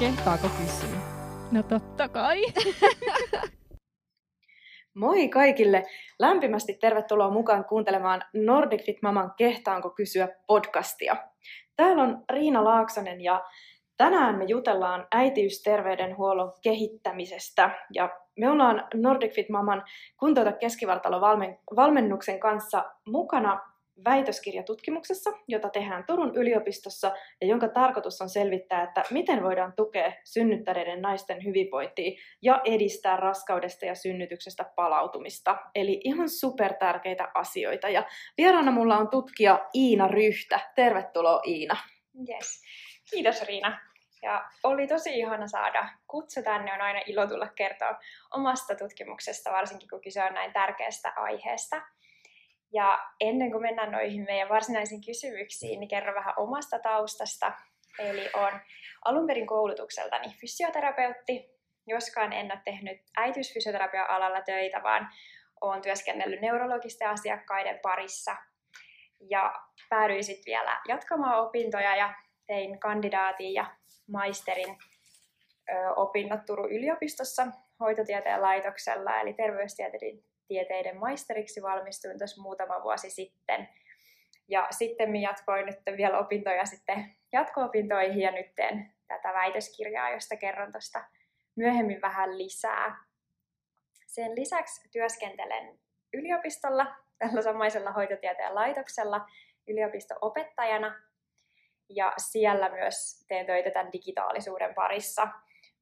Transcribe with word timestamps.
Kehtaako 0.00 0.48
kysyä? 0.48 0.98
No 1.52 1.62
totta 1.62 2.08
kai. 2.08 2.42
Moi 4.94 5.28
kaikille! 5.28 5.82
Lämpimästi 6.18 6.74
tervetuloa 6.80 7.30
mukaan 7.30 7.64
kuuntelemaan 7.64 8.24
Nordic 8.34 8.86
Fit 8.86 8.96
Maman 9.02 9.32
Kehtaanko 9.36 9.90
kysyä 9.90 10.28
podcastia. 10.46 11.16
Täällä 11.76 12.02
on 12.02 12.24
Riina 12.32 12.64
Laaksonen 12.64 13.20
ja 13.20 13.44
tänään 13.96 14.38
me 14.38 14.44
jutellaan 14.44 15.06
äitiysterveydenhuollon 15.12 16.52
kehittämisestä. 16.62 17.70
Ja 17.94 18.10
me 18.38 18.50
ollaan 18.50 18.88
Nordic 18.94 19.34
Fit 19.34 19.48
Maman 19.48 19.84
kuntouta 20.18 20.52
keskivartalo 20.52 21.20
valmennuksen 21.76 22.40
kanssa 22.40 22.84
mukana 23.06 23.75
väitöskirjatutkimuksessa, 24.04 25.30
jota 25.48 25.68
tehdään 25.68 26.04
Turun 26.06 26.36
yliopistossa 26.36 27.12
ja 27.40 27.46
jonka 27.46 27.68
tarkoitus 27.68 28.20
on 28.20 28.28
selvittää, 28.28 28.82
että 28.82 29.02
miten 29.10 29.42
voidaan 29.42 29.72
tukea 29.76 30.12
synnyttäneiden 30.24 31.02
naisten 31.02 31.44
hyvinvointia 31.44 32.20
ja 32.42 32.60
edistää 32.64 33.16
raskaudesta 33.16 33.86
ja 33.86 33.94
synnytyksestä 33.94 34.64
palautumista. 34.76 35.58
Eli 35.74 36.00
ihan 36.04 36.28
super 36.28 36.74
tärkeitä 36.74 37.28
asioita. 37.34 37.88
Ja 37.88 38.04
vieraana 38.38 38.70
mulla 38.70 38.98
on 38.98 39.08
tutkija 39.08 39.68
Iina 39.74 40.08
Ryhtä. 40.08 40.60
Tervetuloa 40.74 41.40
Iina. 41.46 41.76
Yes. 42.28 42.62
Kiitos 43.10 43.42
Riina. 43.42 43.80
Ja 44.22 44.44
oli 44.64 44.86
tosi 44.86 45.18
ihana 45.18 45.46
saada 45.46 45.88
kutsu 46.06 46.42
tänne. 46.42 46.72
On 46.72 46.80
aina 46.80 47.00
ilo 47.06 47.26
tulla 47.26 47.48
kertoa 47.48 47.98
omasta 48.34 48.74
tutkimuksesta, 48.74 49.52
varsinkin 49.52 49.88
kun 49.88 50.00
kyse 50.00 50.24
on 50.24 50.34
näin 50.34 50.52
tärkeästä 50.52 51.12
aiheesta. 51.16 51.82
Ja 52.72 52.98
ennen 53.20 53.50
kuin 53.50 53.62
mennään 53.62 53.92
noihin 53.92 54.24
meidän 54.24 54.48
varsinaisiin 54.48 55.04
kysymyksiin, 55.06 55.80
niin 55.80 55.88
kerron 55.88 56.14
vähän 56.14 56.34
omasta 56.36 56.78
taustasta. 56.78 57.52
Eli 57.98 58.28
on 58.34 58.60
alun 59.04 59.26
perin 59.26 59.46
koulutukseltani 59.46 60.34
fysioterapeutti, 60.40 61.50
joskaan 61.86 62.32
en 62.32 62.52
ole 62.52 62.60
tehnyt 62.64 63.02
äitiysfysioterapia-alalla 63.16 64.40
töitä, 64.40 64.82
vaan 64.82 65.08
olen 65.60 65.82
työskennellyt 65.82 66.40
neurologisten 66.40 67.08
asiakkaiden 67.08 67.78
parissa. 67.82 68.36
Ja 69.30 69.52
päädyin 69.88 70.24
sitten 70.24 70.52
vielä 70.52 70.80
jatkamaan 70.88 71.40
opintoja 71.40 71.96
ja 71.96 72.14
tein 72.46 72.80
kandidaatin 72.80 73.54
ja 73.54 73.76
maisterin 74.12 74.78
opinnot 75.96 76.46
Turun 76.46 76.72
yliopistossa 76.72 77.46
hoitotieteen 77.80 78.42
laitoksella, 78.42 79.20
eli 79.20 79.32
terveystieteiden 79.32 80.22
tieteiden 80.48 80.96
maisteriksi 80.96 81.62
valmistuin 81.62 82.18
tuossa 82.18 82.42
muutama 82.42 82.82
vuosi 82.82 83.10
sitten. 83.10 83.68
Ja 84.48 84.66
sitten 84.70 85.16
jatkoin 85.16 85.66
nyt 85.66 85.78
vielä 85.96 86.18
opintoja 86.18 86.66
sitten 86.66 87.16
jatko-opintoihin 87.32 88.20
ja 88.20 88.30
nyt 88.30 88.54
teen 88.54 88.92
tätä 89.08 89.32
väitöskirjaa, 89.32 90.10
josta 90.10 90.36
kerron 90.36 90.72
tuosta 90.72 91.04
myöhemmin 91.56 92.00
vähän 92.00 92.38
lisää. 92.38 93.04
Sen 94.06 94.34
lisäksi 94.34 94.88
työskentelen 94.90 95.78
yliopistolla, 96.12 96.96
tällä 97.18 97.42
samaisella 97.42 97.92
hoitotieteen 97.92 98.54
laitoksella 98.54 99.26
yliopisto-opettajana 99.68 100.94
ja 101.88 102.12
siellä 102.16 102.68
myös 102.68 103.24
teen 103.28 103.46
töitä 103.46 103.70
tämän 103.70 103.92
digitaalisuuden 103.92 104.74
parissa– 104.74 105.28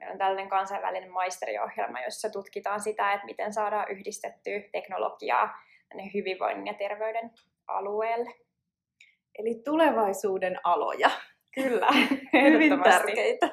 Meillä 0.04 0.12
on 0.12 0.18
tällainen 0.18 0.48
kansainvälinen 0.48 1.10
maisteriohjelma, 1.10 2.00
jossa 2.00 2.30
tutkitaan 2.30 2.80
sitä, 2.80 3.12
että 3.12 3.26
miten 3.26 3.52
saadaan 3.52 3.90
yhdistettyä 3.90 4.60
teknologiaa 4.72 5.54
hyvinvoinnin 6.14 6.66
ja 6.66 6.74
terveyden 6.74 7.30
alueelle. 7.68 8.34
Eli 9.38 9.62
tulevaisuuden 9.64 10.60
aloja. 10.64 11.10
Kyllä, 11.54 11.88
hyvin 12.52 12.82
tärkeitä. 12.82 13.46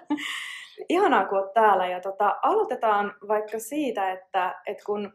Ihanaa, 0.90 1.26
kun 1.26 1.38
olet 1.38 1.54
täällä. 1.54 1.88
Ja 1.88 2.02
tota, 2.02 2.40
aloitetaan 2.42 3.16
vaikka 3.28 3.60
siitä, 3.60 4.12
että, 4.12 4.62
että 4.66 4.84
kun 4.86 5.14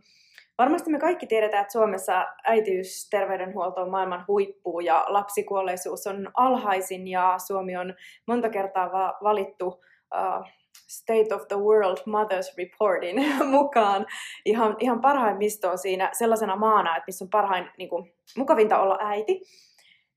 varmasti 0.59 0.91
me 0.91 0.99
kaikki 0.99 1.27
tiedetään, 1.27 1.63
että 1.63 1.73
Suomessa 1.73 2.27
äitiysterveydenhuolto 2.45 3.83
on 3.83 3.91
maailman 3.91 4.25
huippu 4.29 4.81
ja 4.81 5.05
lapsikuolleisuus 5.09 6.07
on 6.07 6.31
alhaisin 6.35 7.09
ja 7.09 7.35
Suomi 7.47 7.77
on 7.77 7.95
monta 8.27 8.49
kertaa 8.49 9.19
valittu 9.23 9.67
uh, 9.67 10.47
State 10.89 11.35
of 11.35 11.49
the 11.49 11.57
World 11.57 11.99
Mothers 12.07 12.57
Reportin 12.59 13.17
mukaan 13.59 14.07
ihan, 14.45 14.77
ihan 14.79 15.01
parhaimmistoon 15.01 15.79
siinä 15.79 16.11
sellaisena 16.13 16.57
maana, 16.57 16.97
että 16.97 17.05
missä 17.07 17.25
on 17.25 17.31
parhain, 17.31 17.71
niin 17.79 17.89
kuin, 17.89 18.15
mukavinta 18.37 18.79
olla 18.79 18.99
äiti. 19.01 19.41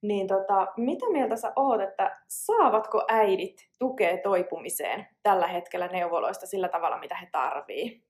Niin 0.02 0.28
tota, 0.28 0.68
mitä 0.78 1.06
mieltä 1.12 1.36
sä 1.36 1.54
oot, 1.56 1.82
että 1.82 2.20
saavatko 2.28 3.06
äidit 3.08 3.70
tukea 3.80 4.18
toipumiseen 4.18 5.08
tällä 5.24 5.48
hetkellä 5.48 5.88
neuvoloista 5.88 6.46
sillä 6.46 6.70
tavalla, 6.70 7.00
mitä 7.00 7.16
he 7.16 7.28
tarvii? 7.32 8.10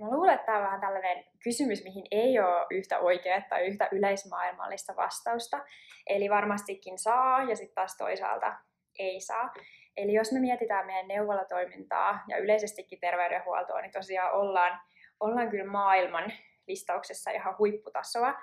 Mä 0.00 0.10
luulen, 0.10 0.34
että 0.34 0.46
tämä 0.46 0.58
on 0.58 0.64
vähän 0.64 0.80
tällainen 0.80 1.24
kysymys, 1.44 1.84
mihin 1.84 2.04
ei 2.10 2.40
ole 2.40 2.66
yhtä 2.70 2.98
oikeaa 2.98 3.40
tai 3.48 3.66
yhtä 3.66 3.88
yleismaailmallista 3.92 4.96
vastausta. 4.96 5.64
Eli 6.06 6.30
varmastikin 6.30 6.98
saa 6.98 7.42
ja 7.42 7.56
sitten 7.56 7.74
taas 7.74 7.96
toisaalta 7.96 8.54
ei 8.98 9.20
saa. 9.20 9.52
Eli 9.98 10.12
jos 10.12 10.32
me 10.32 10.40
mietitään 10.40 10.86
meidän 10.86 11.08
neuvolatoimintaa 11.08 12.24
ja 12.28 12.36
yleisestikin 12.36 13.00
terveydenhuoltoa, 13.00 13.80
niin 13.80 13.92
tosiaan 13.92 14.32
ollaan, 14.32 14.80
ollaan 15.20 15.50
kyllä 15.50 15.70
maailman 15.70 16.32
listauksessa 16.66 17.30
ihan 17.30 17.58
huipputasoa. 17.58 18.34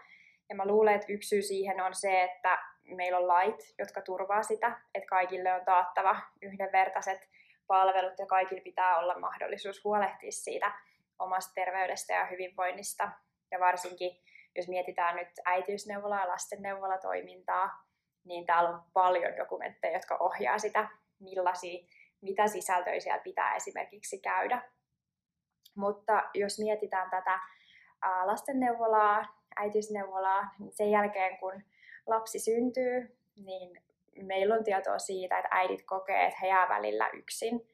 Ja 0.49 0.55
mä 0.55 0.67
luulen, 0.67 0.95
että 0.95 1.13
yksi 1.13 1.29
syy 1.29 1.41
siihen 1.41 1.81
on 1.81 1.95
se, 1.95 2.23
että 2.23 2.57
meillä 2.83 3.17
on 3.17 3.27
lait, 3.27 3.73
jotka 3.79 4.01
turvaa 4.01 4.43
sitä, 4.43 4.81
että 4.95 5.07
kaikille 5.07 5.53
on 5.53 5.65
taattava 5.65 6.21
yhdenvertaiset 6.41 7.29
palvelut 7.67 8.19
ja 8.19 8.25
kaikille 8.25 8.61
pitää 8.61 8.97
olla 8.97 9.19
mahdollisuus 9.19 9.83
huolehtia 9.83 10.31
siitä 10.31 10.71
omasta 11.19 11.51
terveydestä 11.53 12.13
ja 12.13 12.25
hyvinvoinnista. 12.25 13.11
Ja 13.51 13.59
varsinkin, 13.59 14.11
jos 14.55 14.67
mietitään 14.67 15.15
nyt 15.15 15.29
äitiysneuvolaa 15.45 16.21
ja 16.21 16.27
lastenneuvolatoimintaa, 16.27 17.69
niin 18.23 18.45
täällä 18.45 18.69
on 18.69 18.81
paljon 18.93 19.37
dokumentteja, 19.37 19.93
jotka 19.93 20.17
ohjaa 20.19 20.59
sitä 20.59 20.89
millaisia, 21.19 21.87
mitä 22.21 22.47
sisältöjä 22.47 22.99
siellä 22.99 23.23
pitää 23.23 23.55
esimerkiksi 23.55 24.19
käydä. 24.19 24.61
Mutta 25.75 26.23
jos 26.33 26.59
mietitään 26.59 27.09
tätä 27.09 27.39
lastenneuvolaa, 28.25 29.25
äitiysneuvolaa, 29.55 30.49
niin 30.59 30.73
sen 30.73 30.91
jälkeen 30.91 31.37
kun 31.37 31.63
lapsi 32.07 32.39
syntyy, 32.39 33.17
niin 33.35 33.81
meillä 34.21 34.55
on 34.55 34.63
tietoa 34.63 34.99
siitä, 34.99 35.37
että 35.37 35.49
äidit 35.51 35.83
kokee, 35.85 36.25
että 36.25 36.39
he 36.41 36.47
jää 36.47 36.69
välillä 36.69 37.09
yksin. 37.09 37.67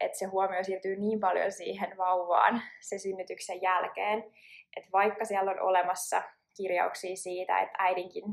Että 0.00 0.18
se 0.18 0.26
huomio 0.26 0.64
siirtyy 0.64 0.96
niin 0.96 1.20
paljon 1.20 1.52
siihen 1.52 1.96
vauvaan 1.96 2.62
se 2.80 2.98
synnytyksen 2.98 3.62
jälkeen, 3.62 4.24
että 4.76 4.90
vaikka 4.92 5.24
siellä 5.24 5.50
on 5.50 5.60
olemassa 5.60 6.22
kirjauksia 6.56 7.16
siitä, 7.16 7.60
että 7.60 7.76
äidinkin 7.78 8.24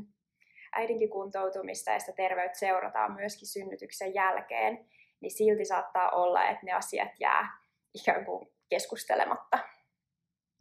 äidinkin 0.72 1.10
kuntoutumista 1.10 1.90
ja 1.90 1.98
sitä 1.98 2.12
terveyttä 2.12 2.58
seurataan 2.58 3.12
myöskin 3.12 3.48
synnytyksen 3.48 4.14
jälkeen, 4.14 4.86
niin 5.20 5.30
silti 5.30 5.64
saattaa 5.64 6.10
olla, 6.10 6.44
että 6.44 6.66
ne 6.66 6.72
asiat 6.72 7.10
jää 7.20 7.58
ikään 7.94 8.24
kuin 8.24 8.52
keskustelematta. 8.68 9.58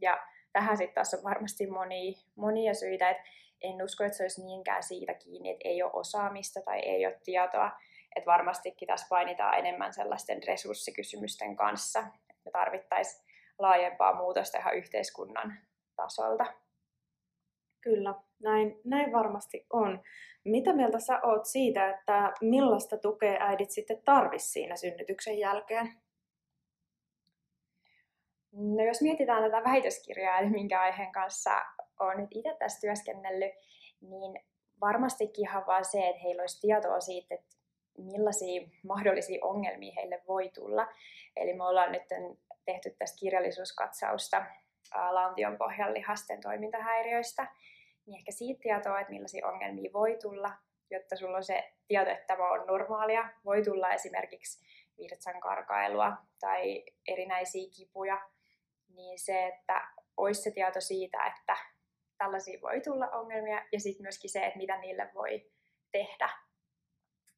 Ja 0.01 0.23
tähän 0.53 0.77
sitten 0.77 0.95
taas 0.95 1.13
on 1.13 1.23
varmasti 1.23 1.67
monia, 1.67 2.13
monia 2.35 2.73
syitä, 2.73 3.09
että 3.09 3.23
en 3.61 3.83
usko, 3.83 4.03
että 4.03 4.17
se 4.17 4.23
olisi 4.23 4.43
niinkään 4.43 4.83
siitä 4.83 5.13
kiinni, 5.13 5.49
että 5.49 5.67
ei 5.67 5.83
ole 5.83 5.91
osaamista 5.93 6.61
tai 6.61 6.79
ei 6.79 7.05
ole 7.05 7.19
tietoa, 7.23 7.71
että 8.15 8.25
varmastikin 8.25 8.87
tässä 8.87 9.07
painitaan 9.09 9.59
enemmän 9.59 9.93
sellaisten 9.93 10.43
resurssikysymysten 10.47 11.55
kanssa, 11.55 11.99
että 11.99 12.41
me 12.45 12.51
tarvittaisiin 12.51 13.25
laajempaa 13.59 14.15
muutosta 14.15 14.57
ihan 14.57 14.75
yhteiskunnan 14.75 15.57
tasolta. 15.95 16.45
Kyllä, 17.81 18.15
näin, 18.43 18.81
näin 18.83 19.11
varmasti 19.11 19.65
on. 19.73 20.03
Mitä 20.43 20.73
mieltä 20.73 20.99
sä 20.99 21.19
oot 21.23 21.45
siitä, 21.45 21.89
että 21.89 22.33
millaista 22.41 22.97
tukea 22.97 23.37
äidit 23.39 23.71
sitten 23.71 24.01
tarvis 24.05 24.53
siinä 24.53 24.75
synnytyksen 24.75 25.39
jälkeen? 25.39 25.93
No 28.51 28.83
jos 28.83 29.01
mietitään 29.01 29.43
tätä 29.43 29.63
väitöskirjaa, 29.63 30.39
eli 30.39 30.49
minkä 30.49 30.81
aiheen 30.81 31.11
kanssa 31.11 31.51
olen 31.99 32.17
nyt 32.17 32.29
itse 32.31 32.55
tässä 32.59 32.81
työskennellyt, 32.81 33.53
niin 34.01 34.43
varmastikin 34.81 35.49
ihan 35.49 35.65
vaan 35.67 35.85
se, 35.85 36.07
että 36.07 36.21
heillä 36.21 36.41
olisi 36.41 36.61
tietoa 36.61 36.99
siitä, 36.99 37.35
että 37.35 37.55
millaisia 37.97 38.61
mahdollisia 38.83 39.45
ongelmia 39.45 39.93
heille 39.95 40.21
voi 40.27 40.49
tulla. 40.49 40.87
Eli 41.35 41.53
me 41.53 41.63
ollaan 41.63 41.91
nyt 41.91 42.03
tehty 42.65 42.95
tästä 42.99 43.19
kirjallisuuskatsausta 43.19 44.45
lantion 45.11 45.57
pohjan 45.57 45.93
lihasten 45.93 46.41
toimintahäiriöistä, 46.41 47.47
niin 48.09 48.19
ehkä 48.19 48.31
siitä 48.31 48.59
tietoa, 48.61 48.99
että 48.99 49.13
millaisia 49.13 49.47
ongelmia 49.47 49.93
voi 49.93 50.17
tulla, 50.21 50.51
jotta 50.91 51.15
sulla 51.15 51.37
on 51.37 51.43
se 51.43 51.73
tieto, 51.87 52.11
että 52.11 52.25
tämä 52.27 52.49
on 52.49 52.67
normaalia. 52.67 53.29
Voi 53.45 53.63
tulla 53.63 53.91
esimerkiksi 53.91 54.65
virtsan 54.97 55.39
karkailua 55.39 56.17
tai 56.39 56.85
erinäisiä 57.07 57.69
kipuja, 57.77 58.29
niin 58.95 59.19
se, 59.19 59.47
että 59.47 59.87
olisi 60.17 60.41
se 60.41 60.51
tieto 60.51 60.81
siitä, 60.81 61.25
että 61.25 61.57
tällaisia 62.17 62.61
voi 62.61 62.81
tulla 62.81 63.07
ongelmia 63.07 63.65
ja 63.71 63.79
sitten 63.79 64.03
myöskin 64.03 64.29
se, 64.29 64.45
että 64.45 64.57
mitä 64.57 64.77
niille 64.77 65.11
voi 65.13 65.51
tehdä. 65.91 66.29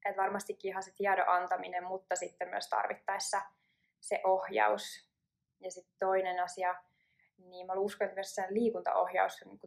Et 0.06 0.18
varmastikin 0.18 0.70
ihan 0.70 0.84
se 0.84 0.92
tiedon 0.98 1.30
antaminen, 1.30 1.84
mutta 1.84 2.16
sitten 2.16 2.50
myös 2.50 2.70
tarvittaessa 2.70 3.42
se 4.00 4.22
ohjaus. 4.24 5.12
Ja 5.60 5.72
sitten 5.72 5.96
toinen 6.00 6.40
asia, 6.40 6.76
niin 7.38 7.68
mä 7.68 7.74
uskon, 7.74 8.06
että 8.06 8.16
myös 8.16 8.36
liikuntaohjaus 8.50 9.42
on 9.42 9.48
niin 9.48 9.60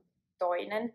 toinen. 0.47 0.95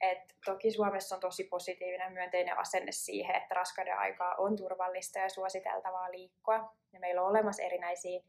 Et 0.00 0.22
toki 0.44 0.70
Suomessa 0.70 1.14
on 1.14 1.20
tosi 1.20 1.44
positiivinen 1.44 2.12
myönteinen 2.12 2.58
asenne 2.58 2.92
siihen, 2.92 3.36
että 3.36 3.54
raskauden 3.54 3.98
aikaa 3.98 4.34
on 4.34 4.56
turvallista 4.56 5.18
ja 5.18 5.28
suositeltavaa 5.28 6.10
liikkua. 6.10 6.74
Ja 6.92 7.00
meillä 7.00 7.22
on 7.22 7.28
olemassa 7.28 7.62
erinäisiä 7.62 8.20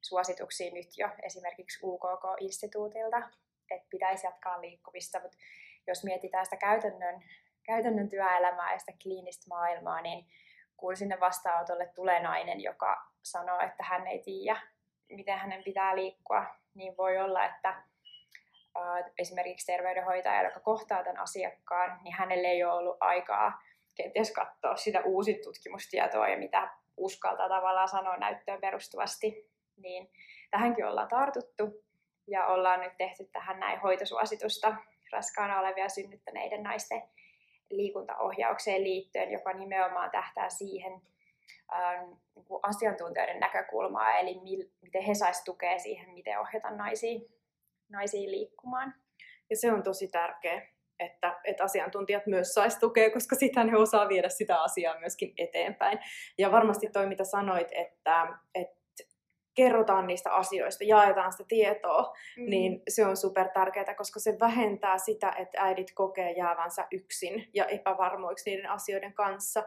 suosituksia 0.00 0.74
nyt 0.74 0.88
jo, 0.96 1.08
esimerkiksi 1.22 1.78
UKK-instituutilta, 1.82 3.22
että 3.70 3.88
pitäisi 3.90 4.26
jatkaa 4.26 4.60
liikkumista, 4.60 5.20
mutta 5.20 5.38
jos 5.86 6.04
mietitään 6.04 6.46
sitä 6.46 6.56
käytännön, 6.56 7.22
käytännön 7.62 8.08
työelämää 8.08 8.72
ja 8.72 8.78
sitä 8.78 8.92
kliinistä 9.02 9.44
maailmaa, 9.48 10.02
niin 10.02 10.26
kun 10.76 10.96
sinne 10.96 11.20
vastaanotolle 11.20 11.86
tulee 11.94 12.22
nainen, 12.22 12.60
joka 12.60 13.06
sanoo, 13.22 13.60
että 13.60 13.84
hän 13.84 14.06
ei 14.06 14.22
tiedä, 14.22 14.60
miten 15.08 15.38
hänen 15.38 15.64
pitää 15.64 15.96
liikkua, 15.96 16.44
niin 16.74 16.96
voi 16.96 17.18
olla, 17.18 17.44
että 17.44 17.82
esimerkiksi 19.18 19.66
terveydenhoitaja, 19.66 20.42
joka 20.42 20.60
kohtaa 20.60 21.04
tämän 21.04 21.22
asiakkaan, 21.22 22.00
niin 22.02 22.14
hänelle 22.14 22.48
ei 22.48 22.64
ole 22.64 22.72
ollut 22.72 22.96
aikaa 23.00 23.62
kenties 23.94 24.32
katsoa 24.32 24.76
sitä 24.76 25.00
uusit 25.00 25.40
tutkimustietoa 25.40 26.28
ja 26.28 26.38
mitä 26.38 26.70
uskaltaa 26.96 27.48
tavallaan 27.48 27.88
sanoa 27.88 28.16
näyttöön 28.16 28.60
perustuvasti. 28.60 29.50
Niin 29.76 30.10
tähänkin 30.50 30.86
ollaan 30.86 31.08
tartuttu 31.08 31.84
ja 32.26 32.46
ollaan 32.46 32.80
nyt 32.80 32.96
tehty 32.98 33.24
tähän 33.32 33.60
näin 33.60 33.80
hoitosuositusta 33.80 34.74
raskaana 35.12 35.60
olevia 35.60 35.88
synnyttäneiden 35.88 36.62
naisten 36.62 37.02
liikuntaohjaukseen 37.70 38.84
liittyen, 38.84 39.32
joka 39.32 39.52
nimenomaan 39.52 40.10
tähtää 40.10 40.48
siihen 40.48 40.92
ähm, 41.72 42.10
niin 42.34 42.60
asiantuntijoiden 42.62 43.40
näkökulmaa, 43.40 44.18
eli 44.18 44.40
mil, 44.40 44.64
miten 44.82 45.02
he 45.02 45.14
saisivat 45.14 45.44
tukea 45.44 45.78
siihen, 45.78 46.10
miten 46.10 46.40
ohjata 46.40 46.70
naisia, 46.70 47.20
naisia 47.92 48.30
liikkumaan. 48.30 48.94
Ja 49.50 49.56
se 49.56 49.72
on 49.72 49.82
tosi 49.82 50.08
tärkeä, 50.08 50.68
että, 51.00 51.40
että 51.44 51.64
asiantuntijat 51.64 52.26
myös 52.26 52.54
saisi 52.54 52.80
tukea, 52.80 53.10
koska 53.10 53.36
sitä 53.36 53.64
ne 53.64 53.76
osaa 53.76 54.08
viedä 54.08 54.28
sitä 54.28 54.62
asiaa 54.62 55.00
myöskin 55.00 55.34
eteenpäin. 55.38 55.98
Ja 56.38 56.52
varmasti 56.52 56.88
toi, 56.92 57.06
mitä 57.06 57.24
sanoit, 57.24 57.68
että, 57.72 58.38
että 58.54 58.82
kerrotaan 59.54 60.06
niistä 60.06 60.30
asioista, 60.34 60.84
jaetaan 60.84 61.32
sitä 61.32 61.44
tietoa, 61.48 62.12
mm. 62.36 62.50
niin 62.50 62.82
se 62.88 63.06
on 63.06 63.16
super 63.16 63.48
tärkeää, 63.48 63.94
koska 63.94 64.20
se 64.20 64.36
vähentää 64.40 64.98
sitä, 64.98 65.32
että 65.38 65.60
äidit 65.60 65.92
kokee 65.94 66.32
jäävänsä 66.32 66.86
yksin 66.90 67.48
ja 67.54 67.64
epävarmoiksi 67.66 68.50
niiden 68.50 68.70
asioiden 68.70 69.12
kanssa. 69.12 69.64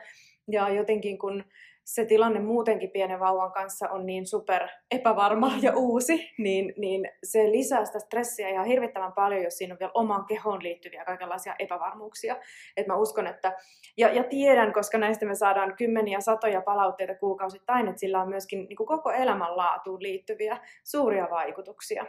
Ja 0.52 0.70
jotenkin 0.70 1.18
kun 1.18 1.44
se 1.86 2.06
tilanne 2.06 2.40
muutenkin 2.40 2.92
pienen 2.92 3.20
vauvan 3.20 3.52
kanssa 3.52 3.90
on 3.90 4.06
niin 4.06 4.28
super 4.28 4.68
epävarma 4.92 5.52
ja 5.62 5.74
uusi, 5.76 6.30
niin, 6.38 6.74
niin 6.78 7.12
se 7.24 7.52
lisää 7.52 7.86
sitä 7.86 8.00
stressiä 8.00 8.50
ihan 8.50 8.66
hirvittävän 8.66 9.14
paljon, 9.14 9.44
jos 9.44 9.58
siinä 9.58 9.74
on 9.74 9.80
vielä 9.80 9.92
omaan 9.94 10.26
kehoon 10.26 10.64
liittyviä 10.64 11.06
kaikenlaisia 11.06 11.56
epävarmuuksia. 11.60 12.38
Et 12.78 12.88
mä 12.88 12.96
uskon, 12.96 13.28
että, 13.28 13.54
ja, 13.98 14.14
ja 14.14 14.24
tiedän, 14.24 14.74
koska 14.74 14.98
näistä 14.98 15.26
me 15.26 15.36
saadaan 15.36 15.76
kymmeniä 15.78 16.20
satoja 16.20 16.62
palautteita 16.62 17.16
kuukausittain, 17.16 17.88
että 17.88 18.00
sillä 18.00 18.22
on 18.22 18.30
myöskin 18.30 18.66
niin 18.70 18.78
kuin 18.78 18.88
koko 18.88 19.12
elämänlaatuun 19.12 20.04
liittyviä 20.04 20.58
suuria 20.84 21.28
vaikutuksia. 21.32 22.06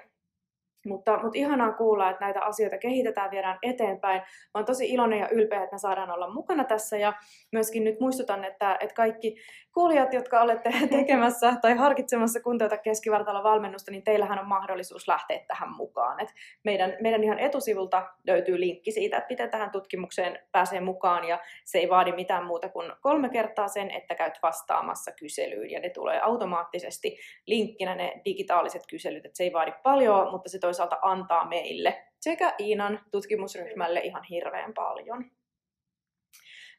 Mutta, 0.87 1.19
mutta 1.23 1.39
ihanaa 1.39 1.73
kuulla, 1.73 2.11
että 2.11 2.25
näitä 2.25 2.41
asioita 2.41 2.79
kehitetään, 2.79 3.31
viedään 3.31 3.59
eteenpäin. 3.63 4.23
Oon 4.55 4.65
tosi 4.65 4.89
iloinen 4.89 5.19
ja 5.19 5.29
ylpeä, 5.29 5.63
että 5.63 5.75
me 5.75 5.79
saadaan 5.79 6.11
olla 6.11 6.31
mukana 6.31 6.65
tässä 6.65 6.97
ja 6.97 7.13
myöskin 7.53 7.85
nyt 7.85 8.01
muistutan, 8.01 8.45
että, 8.45 8.77
että 8.81 8.95
kaikki 8.95 9.37
kuulijat, 9.77 10.13
jotka 10.13 10.41
olette 10.41 10.71
tekemässä 10.99 11.57
tai 11.63 11.75
harkitsemassa 11.75 12.41
kuntouta 12.41 12.77
keskivartalo 12.77 13.43
valmennusta, 13.43 13.91
niin 13.91 14.05
teillähän 14.05 14.39
on 14.39 14.47
mahdollisuus 14.47 15.09
lähteä 15.09 15.41
tähän 15.49 15.77
mukaan. 15.77 16.21
Et 16.21 16.29
meidän, 16.65 16.97
meidän 17.01 17.25
ihan 17.25 17.39
etusivulta 17.39 18.07
löytyy 18.27 18.61
linkki 18.61 18.93
siitä, 18.93 19.17
että 19.17 19.33
miten 19.33 19.51
tähän 19.51 19.71
tutkimukseen 19.71 20.39
pääsee 20.53 20.81
mukaan 20.81 21.25
ja 21.25 21.39
se 21.65 21.79
ei 21.79 21.89
vaadi 21.89 22.13
mitään 22.13 22.47
muuta 22.47 22.69
kuin 22.69 22.93
kolme 23.01 23.29
kertaa 23.29 23.69
sen, 23.69 23.91
että 23.91 24.15
käyt 24.15 24.39
vastaamassa 24.43 25.13
kyselyyn 25.13 25.71
ja 25.71 25.81
ne 25.81 25.91
tulee 25.91 26.21
automaattisesti 26.21 27.19
linkkinä 27.47 27.95
ne 27.95 28.21
digitaaliset 28.25 28.83
kyselyt, 28.91 29.27
että 29.27 29.37
se 29.37 29.45
ei 29.45 29.53
vaadi 29.53 29.73
paljon, 29.83 30.31
mutta 30.31 30.49
se 30.49 30.59
toisaalta 30.59 30.99
antaa 31.03 31.49
meille 31.49 32.05
sekä 32.21 32.55
Iinan 32.61 33.01
tutkimusryhmälle 33.11 34.01
ihan 34.01 34.25
hirveän 34.31 34.75
paljon. 34.75 35.25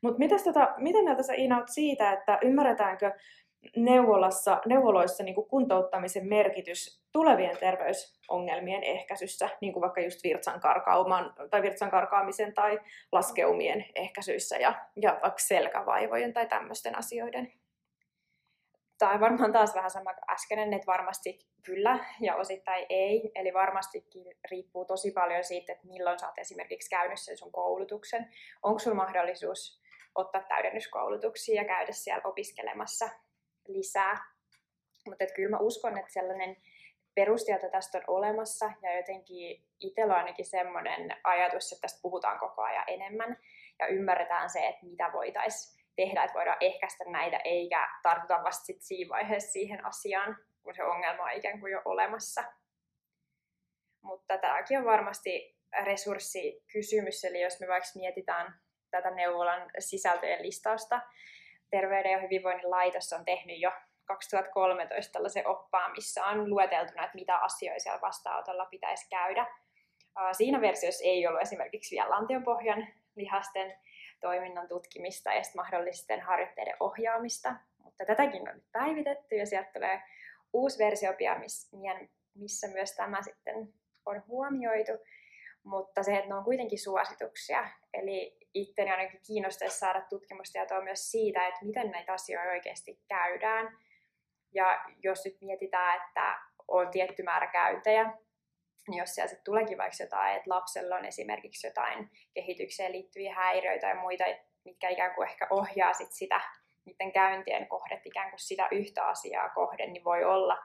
Mutta 0.02 0.20
tota, 0.44 0.74
mitä 0.78 1.04
mieltä 1.04 1.24
sä 1.24 1.34
Iina 1.34 1.58
oot 1.58 1.70
siitä, 1.70 2.12
että 2.12 2.40
ymmärretäänkö 2.42 3.12
neuvolassa, 3.76 4.62
neuvoloissa 4.66 5.24
niin 5.24 5.36
kuin 5.36 5.48
kuntouttamisen 5.48 6.28
merkitys 6.28 7.02
tulevien 7.12 7.58
terveysongelmien 7.58 8.84
ehkäisyssä, 8.84 9.50
niin 9.62 9.74
kuin 9.74 9.82
vaikka 9.82 10.02
just 10.02 10.24
virtsan, 10.24 10.60
karkauman, 10.60 11.34
tai 11.50 11.62
virtsan 11.62 11.92
karkaamisen 11.92 12.54
tai 12.54 12.80
laskeumien 13.12 13.86
ehkäisyissä 13.96 14.58
ja, 14.58 14.74
ja 15.02 15.12
vaikka 15.12 15.40
selkävaivojen 15.40 16.34
tai 16.34 16.48
tämmöisten 16.48 16.98
asioiden? 16.98 17.54
Tämä 18.98 19.12
on 19.12 19.20
varmaan 19.20 19.54
taas 19.54 19.76
vähän 19.76 19.92
sama 19.92 20.14
kuin 20.14 20.32
äskeinen, 20.32 20.74
että 20.74 20.88
varmasti 20.88 21.40
kyllä 21.66 22.00
ja 22.22 22.36
osittain 22.36 22.86
ei. 22.90 23.32
Eli 23.36 23.54
varmastikin 23.54 24.26
riippuu 24.52 24.86
tosi 24.86 25.12
paljon 25.12 25.44
siitä, 25.44 25.72
että 25.72 25.88
milloin 25.88 26.20
sä 26.20 26.28
oot 26.28 26.38
esimerkiksi 26.38 26.90
käynyt 26.90 27.20
sen 27.20 27.38
sun 27.38 27.52
koulutuksen. 27.52 28.30
Onko 28.64 28.80
sulla 28.80 28.96
mahdollisuus 28.96 29.82
ottaa 30.18 30.44
täydennyskoulutuksia 30.44 31.62
ja 31.62 31.68
käydä 31.68 31.92
siellä 31.92 32.22
opiskelemassa 32.30 33.10
lisää. 33.68 34.18
Mutta 35.10 35.26
kyllä 35.36 35.50
mä 35.50 35.60
uskon, 35.60 35.98
että 35.98 36.14
sellainen 36.14 36.58
perustieto 37.16 37.70
tästä 37.70 37.98
on 37.98 38.04
olemassa 38.08 38.72
ja 38.82 38.98
jotenkin 38.98 39.64
itsellä 39.80 40.14
on 40.14 40.20
ainakin 40.20 40.46
semmoinen 40.46 41.18
ajatus, 41.24 41.72
että 41.72 41.82
tästä 41.82 42.00
puhutaan 42.02 42.40
koko 42.40 42.62
ajan 42.62 42.84
enemmän 42.88 43.38
ja 43.80 43.88
ymmärretään 43.88 44.50
se, 44.50 44.68
että 44.68 44.86
mitä 44.86 45.10
voitaisiin 45.14 45.86
tehdä, 45.96 46.24
että 46.24 46.34
voidaan 46.34 46.58
ehkäistä 46.60 47.04
näitä 47.08 47.38
eikä 47.44 47.90
tartuta 48.04 48.44
vasta 48.44 48.66
sit 48.66 48.82
siinä 48.82 49.10
vaiheessa 49.10 49.52
siihen 49.52 49.86
asiaan, 49.86 50.38
kun 50.64 50.76
se 50.76 50.84
ongelma 50.84 51.24
on 51.24 51.32
ikään 51.32 51.60
kuin 51.60 51.72
jo 51.72 51.82
olemassa. 51.86 52.44
Mutta 54.02 54.38
tämäkin 54.38 54.78
on 54.78 54.86
varmasti 54.86 55.58
resurssikysymys, 55.84 57.26
eli 57.26 57.42
jos 57.42 57.60
me 57.60 57.68
vaikka 57.68 57.90
mietitään 57.96 58.60
tätä 58.92 59.12
neuvolan 59.12 59.70
sisältöjen 59.80 60.42
listausta. 60.42 61.02
Terveyden 61.70 62.12
ja 62.12 62.20
hyvinvoinnin 62.20 62.72
laitos 62.72 63.14
on 63.14 63.26
tehnyt 63.26 63.60
jo 63.60 63.72
2013 64.06 65.14
tällaisen 65.14 65.48
oppaan, 65.48 65.92
missä 65.92 66.26
on 66.26 66.50
lueteltuna, 66.50 67.04
että 67.04 67.16
mitä 67.16 67.38
asioita 67.38 67.84
siellä 67.84 68.02
vastaanotolla 68.02 68.66
pitäisi 68.66 69.10
käydä. 69.10 69.48
Siinä 70.32 70.62
versiossa 70.62 71.04
ei 71.06 71.28
ollut 71.28 71.42
esimerkiksi 71.42 71.96
vielä 71.96 72.10
lantionpohjan 72.10 72.88
lihasten 73.16 73.78
toiminnan 74.22 74.68
tutkimista 74.68 75.34
ja 75.34 75.42
mahdollisten 75.56 76.22
harjoitteiden 76.22 76.76
ohjaamista, 76.80 77.56
mutta 77.84 78.06
tätäkin 78.06 78.50
on 78.50 78.62
päivitetty 78.72 79.36
ja 79.36 79.46
sieltä 79.46 79.70
tulee 79.74 80.02
uusi 80.54 80.84
versio 80.84 81.14
pian, 81.14 81.42
missä 82.36 82.68
myös 82.68 82.96
tämä 82.96 83.22
sitten 83.22 83.74
on 84.06 84.24
huomioitu, 84.28 84.92
mutta 85.68 86.04
se, 86.04 86.16
että 86.16 86.30
ne 86.30 86.36
on 86.36 86.44
kuitenkin 86.44 86.80
suosituksia, 86.80 87.70
eli 87.94 88.38
itteni 88.54 88.92
ainakin 88.92 89.22
kiinnostaisi 89.28 89.80
saada 89.80 90.02
tutkimustietoa 90.02 90.82
myös 90.82 91.12
siitä, 91.12 91.48
että 91.48 91.66
miten 91.66 91.92
näitä 91.92 92.14
asioita 92.14 92.50
oikeasti 92.50 93.00
käydään. 93.08 93.78
Ja 94.54 94.86
jos 95.04 95.26
nyt 95.26 95.38
mietitään, 95.42 96.02
että 96.02 96.40
on 96.68 96.92
tietty 96.92 97.24
määrä 97.24 97.48
käyntejä, 97.48 98.04
niin 98.88 99.00
jos 99.00 99.16
sitten 99.16 99.40
tuleekin 99.44 99.78
vaikka 99.78 100.04
jotain, 100.04 100.36
että 100.38 100.50
lapsella 100.50 100.96
on 100.96 101.06
esimerkiksi 101.06 101.68
jotain 101.68 102.12
kehitykseen 102.34 102.92
liittyviä 102.92 103.36
häiriöitä 103.36 103.88
ja 103.88 103.96
muita, 103.96 104.24
mitkä 104.64 104.90
ikään 104.90 105.16
kuin 105.16 105.28
ehkä 105.30 105.48
ohjaa 105.50 105.94
sit 105.94 106.12
sitä 106.12 106.42
niiden 106.86 107.12
käyntien 107.12 107.68
kohdet 107.68 108.06
ikään 108.06 108.30
kuin 108.30 108.40
sitä 108.40 108.68
yhtä 108.72 109.06
asiaa 109.06 109.50
kohden, 109.50 109.94
niin 109.94 110.04
voi 110.04 110.24
olla, 110.24 110.58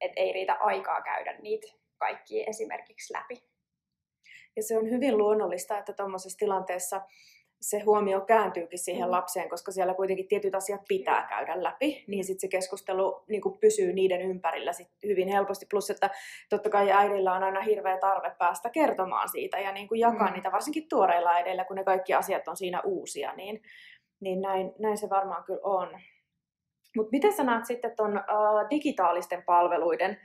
että 0.00 0.20
ei 0.20 0.32
riitä 0.32 0.54
aikaa 0.54 1.02
käydä 1.02 1.32
niitä 1.32 1.66
kaikki 1.98 2.44
esimerkiksi 2.48 3.14
läpi. 3.14 3.55
Ja 4.56 4.62
se 4.62 4.78
on 4.78 4.90
hyvin 4.90 5.18
luonnollista, 5.18 5.78
että 5.78 5.92
tuommoisessa 5.92 6.38
tilanteessa 6.38 7.00
se 7.60 7.78
huomio 7.78 8.20
kääntyykin 8.20 8.78
siihen 8.78 9.08
mm. 9.08 9.10
lapseen, 9.10 9.48
koska 9.48 9.72
siellä 9.72 9.94
kuitenkin 9.94 10.28
tietyt 10.28 10.54
asiat 10.54 10.80
pitää 10.88 11.26
käydä 11.28 11.62
läpi, 11.62 12.04
niin 12.06 12.24
sitten 12.24 12.40
se 12.40 12.48
keskustelu 12.48 13.24
niin 13.28 13.40
kuin 13.40 13.58
pysyy 13.58 13.92
niiden 13.92 14.20
ympärillä 14.20 14.72
sit 14.72 14.88
hyvin 15.06 15.28
helposti. 15.28 15.66
Plus, 15.70 15.90
että 15.90 16.10
totta 16.50 16.70
kai 16.70 16.92
äidillä 16.92 17.32
on 17.32 17.42
aina 17.42 17.60
hirveä 17.60 17.98
tarve 17.98 18.30
päästä 18.38 18.70
kertomaan 18.70 19.28
siitä 19.28 19.58
ja 19.58 19.72
niin 19.72 19.88
kuin 19.88 20.00
jakaa 20.00 20.28
mm. 20.28 20.34
niitä, 20.34 20.52
varsinkin 20.52 20.88
tuoreilla 20.88 21.30
äideillä, 21.30 21.64
kun 21.64 21.76
ne 21.76 21.84
kaikki 21.84 22.14
asiat 22.14 22.48
on 22.48 22.56
siinä 22.56 22.80
uusia, 22.80 23.32
niin, 23.32 23.62
niin 24.20 24.40
näin, 24.40 24.72
näin 24.78 24.98
se 24.98 25.10
varmaan 25.10 25.44
kyllä 25.44 25.60
on. 25.62 26.00
Mutta 26.96 27.10
miten 27.10 27.32
sä 27.32 27.44
näet 27.44 27.66
sitten 27.66 27.96
tuon 27.96 28.16
uh, 28.16 28.70
digitaalisten 28.70 29.42
palveluiden 29.42 30.20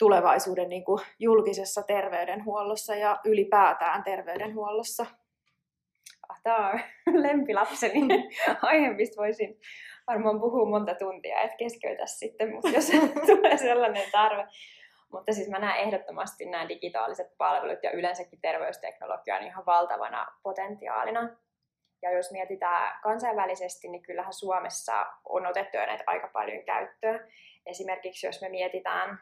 tulevaisuuden 0.00 0.68
niin 0.68 0.84
kuin 0.84 1.00
julkisessa 1.18 1.82
terveydenhuollossa 1.82 2.94
ja 2.94 3.20
ylipäätään 3.24 4.04
terveydenhuollossa? 4.04 5.06
tämä 6.42 6.70
on 6.70 6.80
lempilapseni 7.22 8.30
aihe, 8.62 8.92
mistä 8.92 9.16
voisin 9.16 9.60
varmaan 10.06 10.40
puhua 10.40 10.68
monta 10.68 10.94
tuntia, 10.94 11.40
että 11.40 11.56
keskeytä 11.56 12.06
sitten, 12.06 12.52
mutta 12.52 12.68
jos 12.68 12.90
tulee 13.26 13.56
sellainen 13.56 14.10
tarve. 14.12 14.46
Mutta 15.12 15.32
siis 15.32 15.48
mä 15.48 15.58
näen 15.58 15.80
ehdottomasti 15.80 16.44
nämä 16.44 16.68
digitaaliset 16.68 17.26
palvelut 17.38 17.82
ja 17.82 17.90
yleensäkin 17.90 18.40
terveysteknologian 18.40 19.42
ihan 19.42 19.66
valtavana 19.66 20.26
potentiaalina. 20.42 21.36
Ja 22.02 22.12
jos 22.12 22.32
mietitään 22.32 23.00
kansainvälisesti, 23.02 23.88
niin 23.88 24.02
kyllähän 24.02 24.32
Suomessa 24.32 25.06
on 25.24 25.46
otettu 25.46 25.76
jo 25.76 25.86
näitä 25.86 26.04
aika 26.06 26.30
paljon 26.32 26.64
käyttöön. 26.64 27.32
Esimerkiksi 27.66 28.26
jos 28.26 28.40
me 28.40 28.48
mietitään 28.48 29.18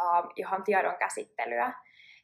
uh, 0.00 0.32
ihan 0.36 0.64
tiedon 0.64 0.96
käsittelyä, 0.96 1.72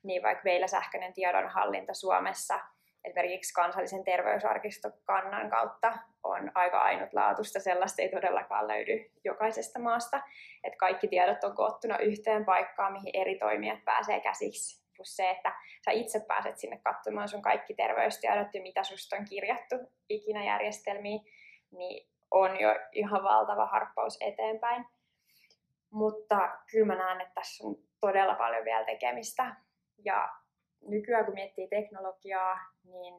niin 0.02 0.23
vaikka 0.23 0.45
meillä 0.45 0.66
sähköinen 0.66 1.12
tiedonhallinta 1.12 1.95
Suomessa 1.95 2.61
esimerkiksi 3.06 3.54
kansallisen 3.54 4.04
terveysarkistokannan 4.04 5.50
kautta 5.50 5.92
on 6.23 6.52
aika 6.54 6.80
ainutlaatuista. 6.80 7.61
Sellaista 7.61 8.02
ei 8.02 8.09
todellakaan 8.09 8.68
löydy 8.68 9.11
jokaisesta 9.25 9.78
maasta. 9.78 10.21
Että 10.64 10.76
kaikki 10.76 11.09
tiedot 11.09 11.45
on 11.45 11.56
koottuna 11.56 11.99
yhteen 11.99 12.45
paikkaan, 12.45 12.92
mihin 12.92 13.11
eri 13.14 13.38
toimijat 13.38 13.85
pääsee 13.85 14.21
käsiksi. 14.21 14.87
Plus 14.97 15.16
se, 15.16 15.30
että 15.30 15.52
sä 15.85 15.90
itse 15.90 16.21
pääset 16.28 16.59
sinne 16.59 16.80
katsomaan 16.85 17.28
sun 17.28 17.42
kaikki 17.42 17.75
terveystiedot 17.75 18.54
ja 18.54 18.62
mitä 18.62 18.83
susta 18.83 19.16
on 19.16 19.25
kirjattu 19.25 19.76
ikinä 20.09 20.45
järjestelmiin, 20.45 21.21
niin 21.71 22.09
on 22.30 22.61
jo 22.61 22.68
ihan 22.92 23.23
valtava 23.23 23.66
harppaus 23.66 24.18
eteenpäin. 24.21 24.85
Mutta 25.90 26.58
kyllä 26.70 26.86
mä 26.86 26.94
näen, 26.94 27.20
että 27.20 27.34
tässä 27.34 27.66
on 27.66 27.76
todella 28.00 28.34
paljon 28.34 28.64
vielä 28.64 28.84
tekemistä. 28.84 29.56
Ja 30.04 30.28
nykyään 30.88 31.24
kun 31.24 31.34
miettii 31.34 31.68
teknologiaa, 31.68 32.58
niin 32.84 33.14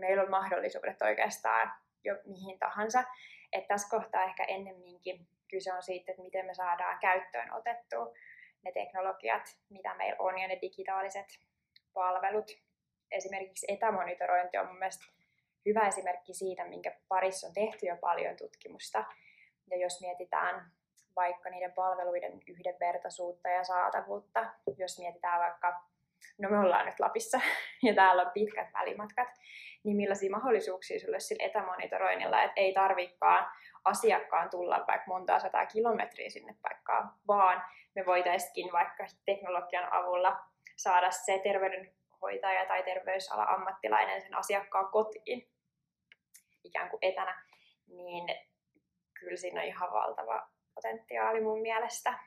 meillä 0.00 0.22
on 0.22 0.30
mahdollisuudet 0.30 1.02
oikeastaan 1.02 1.72
jo 2.04 2.14
mihin 2.24 2.58
tahansa. 2.58 3.04
Että 3.52 3.68
tässä 3.68 3.96
kohtaa 3.96 4.24
ehkä 4.24 4.44
ennemminkin 4.44 5.28
kyse 5.50 5.72
on 5.72 5.82
siitä, 5.82 6.12
että 6.12 6.22
miten 6.22 6.46
me 6.46 6.54
saadaan 6.54 6.98
käyttöön 6.98 7.52
otettua 7.52 8.12
ne 8.64 8.72
teknologiat, 8.72 9.42
mitä 9.68 9.94
meillä 9.94 10.16
on, 10.18 10.38
ja 10.38 10.48
ne 10.48 10.58
digitaaliset 10.62 11.26
palvelut. 11.92 12.50
Esimerkiksi 13.10 13.66
etämonitorointi 13.72 14.58
on 14.58 14.66
mun 14.66 14.78
mielestä 14.78 15.04
hyvä 15.66 15.88
esimerkki 15.88 16.34
siitä, 16.34 16.64
minkä 16.64 16.96
parissa 17.08 17.46
on 17.46 17.54
tehty 17.54 17.86
jo 17.86 17.96
paljon 17.96 18.36
tutkimusta. 18.36 19.04
Ja 19.70 19.76
jos 19.76 20.00
mietitään 20.00 20.70
vaikka 21.16 21.50
niiden 21.50 21.72
palveluiden 21.72 22.40
yhdenvertaisuutta 22.46 23.48
ja 23.48 23.64
saatavuutta, 23.64 24.46
jos 24.76 24.98
mietitään 24.98 25.40
vaikka, 25.40 25.82
no 26.38 26.50
me 26.50 26.58
ollaan 26.58 26.86
nyt 26.86 27.00
Lapissa 27.00 27.40
ja 27.86 27.94
täällä 27.94 28.22
on 28.22 28.30
pitkät 28.34 28.68
välimatkat, 28.72 29.28
niin 29.84 29.96
millaisia 29.96 30.30
mahdollisuuksia 30.30 31.00
sulle 31.00 31.20
sillä 31.20 31.44
etämonitoroinnilla, 31.44 32.42
että 32.42 32.60
ei 32.60 32.72
tarvikaan 32.72 33.52
asiakkaan 33.84 34.50
tulla 34.50 34.84
vaikka 34.88 35.04
monta 35.06 35.38
sataa 35.38 35.66
kilometriä 35.66 36.30
sinne 36.30 36.56
paikkaan, 36.62 37.12
vaan 37.28 37.64
me 37.94 38.06
voitaisiin 38.06 38.72
vaikka 38.72 39.06
teknologian 39.24 39.92
avulla 39.92 40.40
saada 40.76 41.10
se 41.10 41.40
terveydenhoitaja 41.42 42.66
tai 42.66 42.82
terveysala 42.82 43.44
ammattilainen 43.44 44.22
sen 44.22 44.34
asiakkaan 44.34 44.90
kotiin 44.90 45.48
ikään 46.64 46.90
kuin 46.90 46.98
etänä, 47.02 47.42
niin 47.86 48.28
kyllä 49.20 49.36
siinä 49.36 49.60
on 49.60 49.66
ihan 49.66 49.92
valtava 49.92 50.48
potentiaali 50.74 51.40
mun 51.40 51.60
mielestä, 51.60 52.18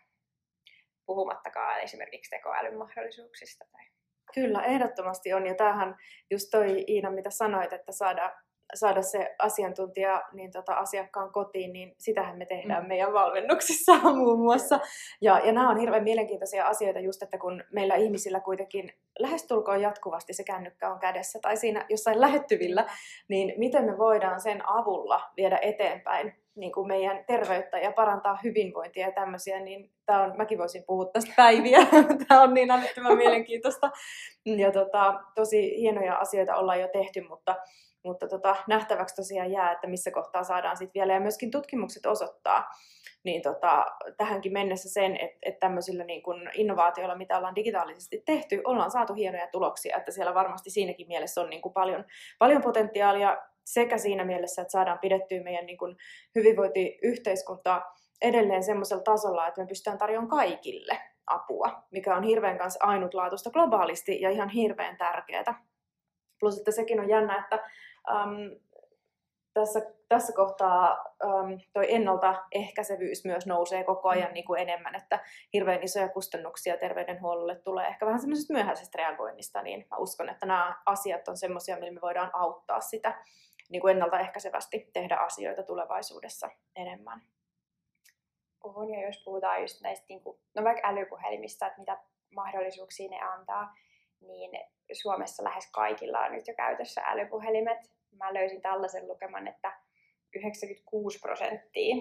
puhumattakaan 1.05 1.79
esimerkiksi 1.79 2.29
tekoälyn 2.29 2.77
mahdollisuuksista. 2.77 3.65
Tai... 3.71 3.85
Kyllä, 4.33 4.63
ehdottomasti 4.63 5.33
on. 5.33 5.47
Ja 5.47 5.55
tämähän 5.55 5.95
just 6.31 6.47
toi 6.51 6.85
Iina, 6.87 7.11
mitä 7.11 7.29
sanoit, 7.29 7.73
että 7.73 7.91
saada, 7.91 8.35
saada 8.73 9.01
se 9.01 9.35
asiantuntija 9.39 10.23
niin 10.33 10.51
tota, 10.51 10.73
asiakkaan 10.73 11.31
kotiin, 11.31 11.73
niin 11.73 11.95
sitähän 11.97 12.37
me 12.37 12.45
tehdään 12.45 12.83
mm. 12.83 12.87
meidän 12.87 13.13
valmennuksissa 13.13 13.93
muun 14.13 14.39
muassa. 14.39 14.79
Ja, 15.21 15.39
ja 15.39 15.51
nämä 15.51 15.69
on 15.69 15.77
hirveän 15.77 16.03
mielenkiintoisia 16.03 16.67
asioita 16.67 16.99
just, 16.99 17.23
että 17.23 17.37
kun 17.37 17.63
meillä 17.71 17.95
ihmisillä 17.95 18.39
kuitenkin 18.39 18.93
lähestulkoon 19.19 19.81
jatkuvasti 19.81 20.33
se 20.33 20.43
kännykkä 20.43 20.89
on 20.89 20.99
kädessä 20.99 21.39
tai 21.41 21.57
siinä 21.57 21.85
jossain 21.89 22.21
lähettyvillä, 22.21 22.85
niin 23.27 23.53
miten 23.57 23.85
me 23.85 23.97
voidaan 23.97 24.41
sen 24.41 24.69
avulla 24.69 25.21
viedä 25.37 25.59
eteenpäin 25.61 26.33
niin 26.55 26.71
kuin 26.71 26.87
meidän 26.87 27.23
terveyttä 27.27 27.77
ja 27.77 27.91
parantaa 27.91 28.39
hyvinvointia 28.43 29.07
ja 29.07 29.11
tämmöisiä, 29.11 29.59
niin 29.59 29.91
tää 30.05 30.23
on, 30.23 30.37
mäkin 30.37 30.57
voisin 30.57 30.83
puhua 30.87 31.05
tästä 31.05 31.33
päiviä. 31.37 31.79
Tämä 32.27 32.41
on 32.41 32.53
niin 32.53 32.71
älyttömän 32.71 33.17
mielenkiintoista. 33.23 33.91
Ja 34.45 34.71
tota, 34.71 35.23
tosi 35.35 35.81
hienoja 35.81 36.15
asioita 36.15 36.55
ollaan 36.55 36.81
jo 36.81 36.87
tehty, 36.87 37.21
mutta, 37.21 37.55
mutta 38.03 38.27
tota, 38.27 38.55
nähtäväksi 38.67 39.15
tosiaan 39.15 39.51
jää, 39.51 39.71
että 39.71 39.87
missä 39.87 40.11
kohtaa 40.11 40.43
saadaan 40.43 40.77
sitten 40.77 40.99
vielä. 40.99 41.13
Ja 41.13 41.19
myöskin 41.19 41.51
tutkimukset 41.51 42.05
osoittaa, 42.05 42.63
niin 43.23 43.41
tota, 43.41 43.85
tähänkin 44.17 44.53
mennessä 44.53 44.89
sen, 44.89 45.17
että, 45.17 45.37
että 45.41 45.59
tämmöisillä 45.59 46.03
niin 46.03 46.23
kun 46.23 46.49
innovaatioilla, 46.53 47.15
mitä 47.15 47.37
ollaan 47.37 47.55
digitaalisesti 47.55 48.23
tehty, 48.25 48.61
ollaan 48.63 48.91
saatu 48.91 49.13
hienoja 49.13 49.47
tuloksia, 49.47 49.97
että 49.97 50.11
siellä 50.11 50.33
varmasti 50.33 50.69
siinäkin 50.69 51.07
mielessä 51.07 51.41
on 51.41 51.49
niin 51.49 51.61
kuin 51.61 51.73
paljon, 51.73 52.05
paljon 52.39 52.61
potentiaalia 52.61 53.37
sekä 53.65 53.97
siinä 53.97 54.25
mielessä, 54.25 54.61
että 54.61 54.71
saadaan 54.71 54.99
pidettyä 54.99 55.43
meidän 55.43 55.65
niin 55.65 55.77
kuin 55.77 55.97
hyvinvointiyhteiskuntaa 56.35 57.93
edelleen 58.21 58.63
semmoisella 58.63 59.03
tasolla, 59.03 59.47
että 59.47 59.61
me 59.61 59.67
pystytään 59.67 59.97
tarjoamaan 59.97 60.29
kaikille 60.29 60.97
apua, 61.27 61.83
mikä 61.91 62.15
on 62.15 62.23
hirveän 62.23 62.57
kanssa 62.57 62.85
ainutlaatuista 62.85 63.51
globaalisti 63.51 64.21
ja 64.21 64.29
ihan 64.29 64.49
hirveän 64.49 64.97
tärkeää. 64.97 65.63
Plus, 66.39 66.57
että 66.57 66.71
sekin 66.71 66.99
on 66.99 67.09
jännä, 67.09 67.39
että 67.39 67.69
um, 68.11 68.59
tässä, 69.53 69.81
tässä 70.09 70.33
kohtaa 70.35 71.05
um, 71.23 71.59
toi 71.73 71.93
ennaltaehkäisevyys 71.93 73.25
myös 73.25 73.45
nousee 73.45 73.83
koko 73.83 74.09
ajan 74.09 74.27
mm. 74.27 74.33
niin 74.33 74.45
kuin 74.45 74.61
enemmän, 74.61 74.95
että 74.95 75.19
hirveän 75.53 75.83
isoja 75.83 76.09
kustannuksia 76.09 76.77
terveydenhuollolle 76.77 77.55
tulee 77.55 77.87
ehkä 77.87 78.05
vähän 78.05 78.19
semmoisesta 78.19 78.53
myöhäisestä 78.53 78.97
reagoinnista, 78.97 79.61
niin 79.61 79.87
mä 79.91 79.97
uskon, 79.97 80.29
että 80.29 80.45
nämä 80.45 80.81
asiat 80.85 81.27
on 81.27 81.37
semmoisia, 81.37 81.75
millä 81.75 81.91
me 81.91 82.01
voidaan 82.01 82.29
auttaa 82.33 82.81
sitä 82.81 83.23
niin 83.69 83.81
kuin 83.81 83.91
ennaltaehkäisevästi 83.91 84.89
tehdä 84.93 85.15
asioita 85.15 85.63
tulevaisuudessa 85.63 86.49
enemmän. 86.75 87.21
On, 88.63 88.89
ja 88.89 89.05
jos 89.05 89.21
puhutaan 89.25 89.61
just 89.61 89.81
näistä 89.81 90.05
niin 90.09 90.21
kuin, 90.21 90.39
no 90.55 90.63
vaikka 90.63 90.87
älypuhelimista, 90.87 91.67
että 91.67 91.79
mitä 91.79 91.97
mahdollisuuksia 92.35 93.09
ne 93.09 93.21
antaa, 93.21 93.73
niin 94.21 94.51
Suomessa 94.95 95.43
lähes 95.43 95.71
kaikilla 95.71 96.19
on 96.19 96.31
nyt 96.31 96.47
jo 96.47 96.53
käytössä 96.53 97.01
älypuhelimet. 97.05 97.77
Mä 98.11 98.33
löysin 98.33 98.61
tällaisen 98.61 99.07
lukeman, 99.07 99.47
että 99.47 99.73
96 100.35 101.19
prosenttia 101.19 101.95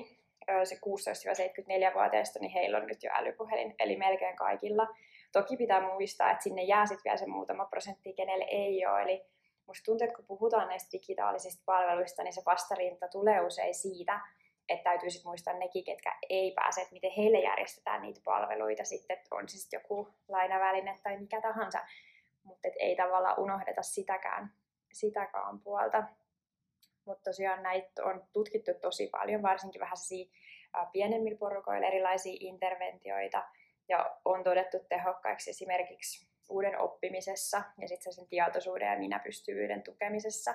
se 0.64 0.74
16-74-vuotiaista, 0.74 2.38
niin 2.38 2.52
heillä 2.52 2.78
on 2.78 2.86
nyt 2.86 3.02
jo 3.02 3.10
älypuhelin, 3.14 3.74
eli 3.78 3.96
melkein 3.96 4.36
kaikilla. 4.36 4.88
Toki 5.32 5.56
pitää 5.56 5.92
muistaa, 5.92 6.30
että 6.30 6.42
sinne 6.42 6.62
jää 6.62 6.86
sitten 6.86 7.04
vielä 7.04 7.16
se 7.16 7.26
muutama 7.26 7.64
prosentti, 7.64 8.12
kenelle 8.12 8.44
ei 8.48 8.86
ole, 8.86 9.02
eli 9.02 9.24
musta 9.66 9.84
tuntuu, 9.84 10.04
että 10.04 10.16
kun 10.16 10.26
puhutaan 10.26 10.68
näistä 10.68 10.92
digitaalisista 10.92 11.62
palveluista, 11.66 12.22
niin 12.22 12.32
se 12.32 12.42
vastarinta 12.46 13.08
tulee 13.08 13.40
usein 13.40 13.74
siitä, 13.74 14.20
että 14.68 14.84
täytyy 14.84 15.10
sitten 15.10 15.30
muistaa 15.30 15.54
nekin, 15.54 15.84
ketkä 15.84 16.18
ei 16.28 16.52
pääse, 16.52 16.80
että 16.80 16.92
miten 16.92 17.10
heille 17.16 17.40
järjestetään 17.40 18.02
niitä 18.02 18.20
palveluita 18.24 18.84
sitten, 18.84 19.18
on 19.30 19.48
siis 19.48 19.68
joku 19.72 20.08
lainaväline 20.28 20.98
tai 21.02 21.20
mikä 21.20 21.40
tahansa, 21.40 21.78
mutta 22.44 22.68
ei 22.78 22.96
tavallaan 22.96 23.40
unohdeta 23.40 23.82
sitäkään, 23.82 24.52
sitäkään 24.92 25.60
puolta. 25.60 26.02
Mutta 27.04 27.30
tosiaan 27.30 27.62
näitä 27.62 28.04
on 28.04 28.24
tutkittu 28.32 28.70
tosi 28.80 29.06
paljon, 29.06 29.42
varsinkin 29.42 29.80
vähän 29.80 29.96
pienemmillä 30.92 31.38
porukoilla 31.38 31.86
erilaisia 31.86 32.36
interventioita, 32.40 33.42
ja 33.88 34.16
on 34.24 34.44
todettu 34.44 34.78
tehokkaiksi 34.88 35.50
esimerkiksi 35.50 36.32
uuden 36.50 36.78
oppimisessa 36.78 37.62
ja 37.80 37.88
sitten 37.88 38.12
sen 38.12 38.28
tietoisuuden 38.28 38.92
ja 38.92 38.98
minäpystyvyyden 38.98 39.82
tukemisessa. 39.82 40.54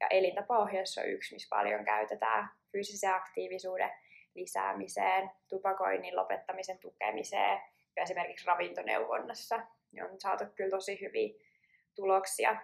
Ja 0.00 0.06
elintapaohjaus 0.10 0.98
on 0.98 1.08
yksi, 1.08 1.34
missä 1.34 1.56
paljon 1.56 1.84
käytetään 1.84 2.48
fyysisen 2.72 3.14
aktiivisuuden 3.14 3.90
lisäämiseen, 4.34 5.30
tupakoinnin 5.48 6.16
lopettamisen 6.16 6.78
tukemiseen 6.78 7.60
ja 7.96 8.02
esimerkiksi 8.02 8.46
ravintoneuvonnassa 8.46 9.60
on 10.00 10.20
saatu 10.20 10.44
kyllä 10.54 10.70
tosi 10.70 11.00
hyviä 11.00 11.34
tuloksia. 11.94 12.56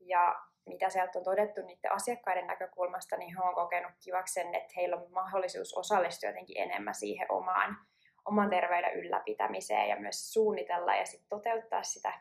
Ja 0.00 0.42
mitä 0.66 0.90
sieltä 0.90 1.18
on 1.18 1.24
todettu 1.24 1.62
niiden 1.62 1.92
asiakkaiden 1.92 2.46
näkökulmasta, 2.46 3.16
niin 3.16 3.36
he 3.36 3.42
on 3.42 3.54
kokenut 3.54 3.92
kivaksen, 4.00 4.54
että 4.54 4.72
heillä 4.76 4.96
on 4.96 5.12
mahdollisuus 5.12 5.74
osallistua 5.74 6.28
jotenkin 6.30 6.62
enemmän 6.62 6.94
siihen 6.94 7.26
omaan 7.32 7.76
oman 8.24 8.50
terveyden 8.50 8.94
ylläpitämiseen 8.94 9.88
ja 9.88 10.00
myös 10.00 10.32
suunnitella 10.32 10.96
ja 10.96 11.06
sitten 11.06 11.28
toteuttaa 11.28 11.82
sitä 11.82 12.12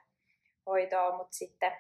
hoitoa, 0.66 1.18
mutta 1.18 1.34
sitten 1.38 1.72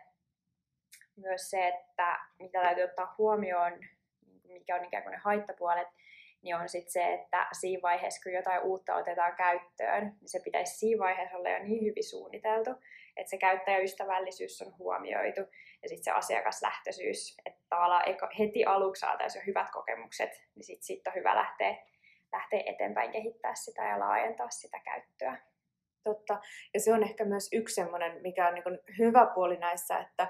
myös 1.15 1.49
se, 1.49 1.67
että 1.67 2.19
mitä 2.39 2.61
täytyy 2.61 2.83
ottaa 2.83 3.15
huomioon, 3.17 3.79
mikä 4.43 4.75
on 4.75 4.85
ikään 4.85 5.03
kuin 5.03 5.11
ne 5.11 5.17
haittapuolet, 5.17 5.87
niin 6.41 6.55
on 6.55 6.69
sitten 6.69 6.91
se, 6.91 7.13
että 7.13 7.47
siinä 7.51 7.81
vaiheessa, 7.81 8.23
kun 8.23 8.33
jotain 8.33 8.61
uutta 8.61 8.95
otetaan 8.95 9.35
käyttöön, 9.35 10.03
niin 10.03 10.29
se 10.29 10.39
pitäisi 10.43 10.77
siinä 10.77 11.03
vaiheessa 11.03 11.37
olla 11.37 11.49
jo 11.49 11.59
niin 11.63 11.85
hyvin 11.85 12.09
suunniteltu, 12.09 12.71
että 13.17 13.29
se 13.29 13.37
käyttäjäystävällisyys 13.37 14.61
on 14.61 14.77
huomioitu 14.77 15.41
ja 15.83 15.89
sitten 15.89 16.03
se 16.03 16.11
asiakaslähtöisyys, 16.11 17.37
että 17.45 17.61
tavallaan 17.69 18.03
heti 18.39 18.65
aluksi 18.65 18.99
saataisiin 18.99 19.41
jo 19.41 19.45
hyvät 19.45 19.71
kokemukset, 19.71 20.29
niin 20.55 20.63
sitten 20.63 20.83
sit 20.83 21.07
on 21.07 21.15
hyvä 21.15 21.35
lähteä, 21.35 21.75
lähteä 22.31 22.63
eteenpäin 22.65 23.11
kehittää 23.11 23.55
sitä 23.55 23.87
ja 23.87 23.99
laajentaa 23.99 24.49
sitä 24.49 24.79
käyttöä. 24.79 25.37
Totta. 26.03 26.39
Ja 26.73 26.79
se 26.79 26.93
on 26.93 27.03
ehkä 27.03 27.25
myös 27.25 27.49
yksi 27.53 27.75
semmoinen, 27.75 28.21
mikä 28.21 28.47
on 28.47 28.53
niin 28.53 28.97
hyvä 28.97 29.31
puoli 29.35 29.57
näissä, 29.57 29.99
että 29.99 30.27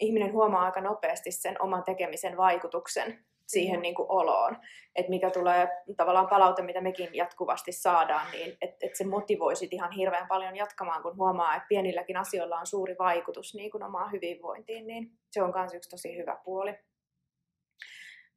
ihminen 0.00 0.32
huomaa 0.32 0.64
aika 0.64 0.80
nopeasti 0.80 1.30
sen 1.30 1.62
oman 1.62 1.84
tekemisen 1.84 2.36
vaikutuksen 2.36 3.24
siihen 3.48 3.82
niin 3.82 3.94
kuin 3.94 4.10
oloon. 4.10 4.56
Että 4.96 5.10
mikä 5.10 5.30
tulee 5.30 5.68
tavallaan 5.96 6.28
palaute, 6.28 6.62
mitä 6.62 6.80
mekin 6.80 7.10
jatkuvasti 7.12 7.72
saadaan, 7.72 8.26
niin 8.32 8.56
että 8.62 8.86
et 8.86 8.96
se 8.96 9.06
motivoi 9.06 9.56
sit 9.56 9.72
ihan 9.72 9.92
hirveän 9.92 10.28
paljon 10.28 10.56
jatkamaan, 10.56 11.02
kun 11.02 11.16
huomaa, 11.16 11.56
että 11.56 11.68
pienilläkin 11.68 12.16
asioilla 12.16 12.58
on 12.58 12.66
suuri 12.66 12.96
vaikutus 12.98 13.54
niin 13.54 13.70
kuin 13.70 13.82
omaan 13.82 14.12
hyvinvointiin, 14.12 14.86
niin 14.86 15.10
se 15.30 15.42
on 15.42 15.52
myös 15.56 15.74
yksi 15.74 15.90
tosi 15.90 16.16
hyvä 16.16 16.38
puoli. 16.44 16.74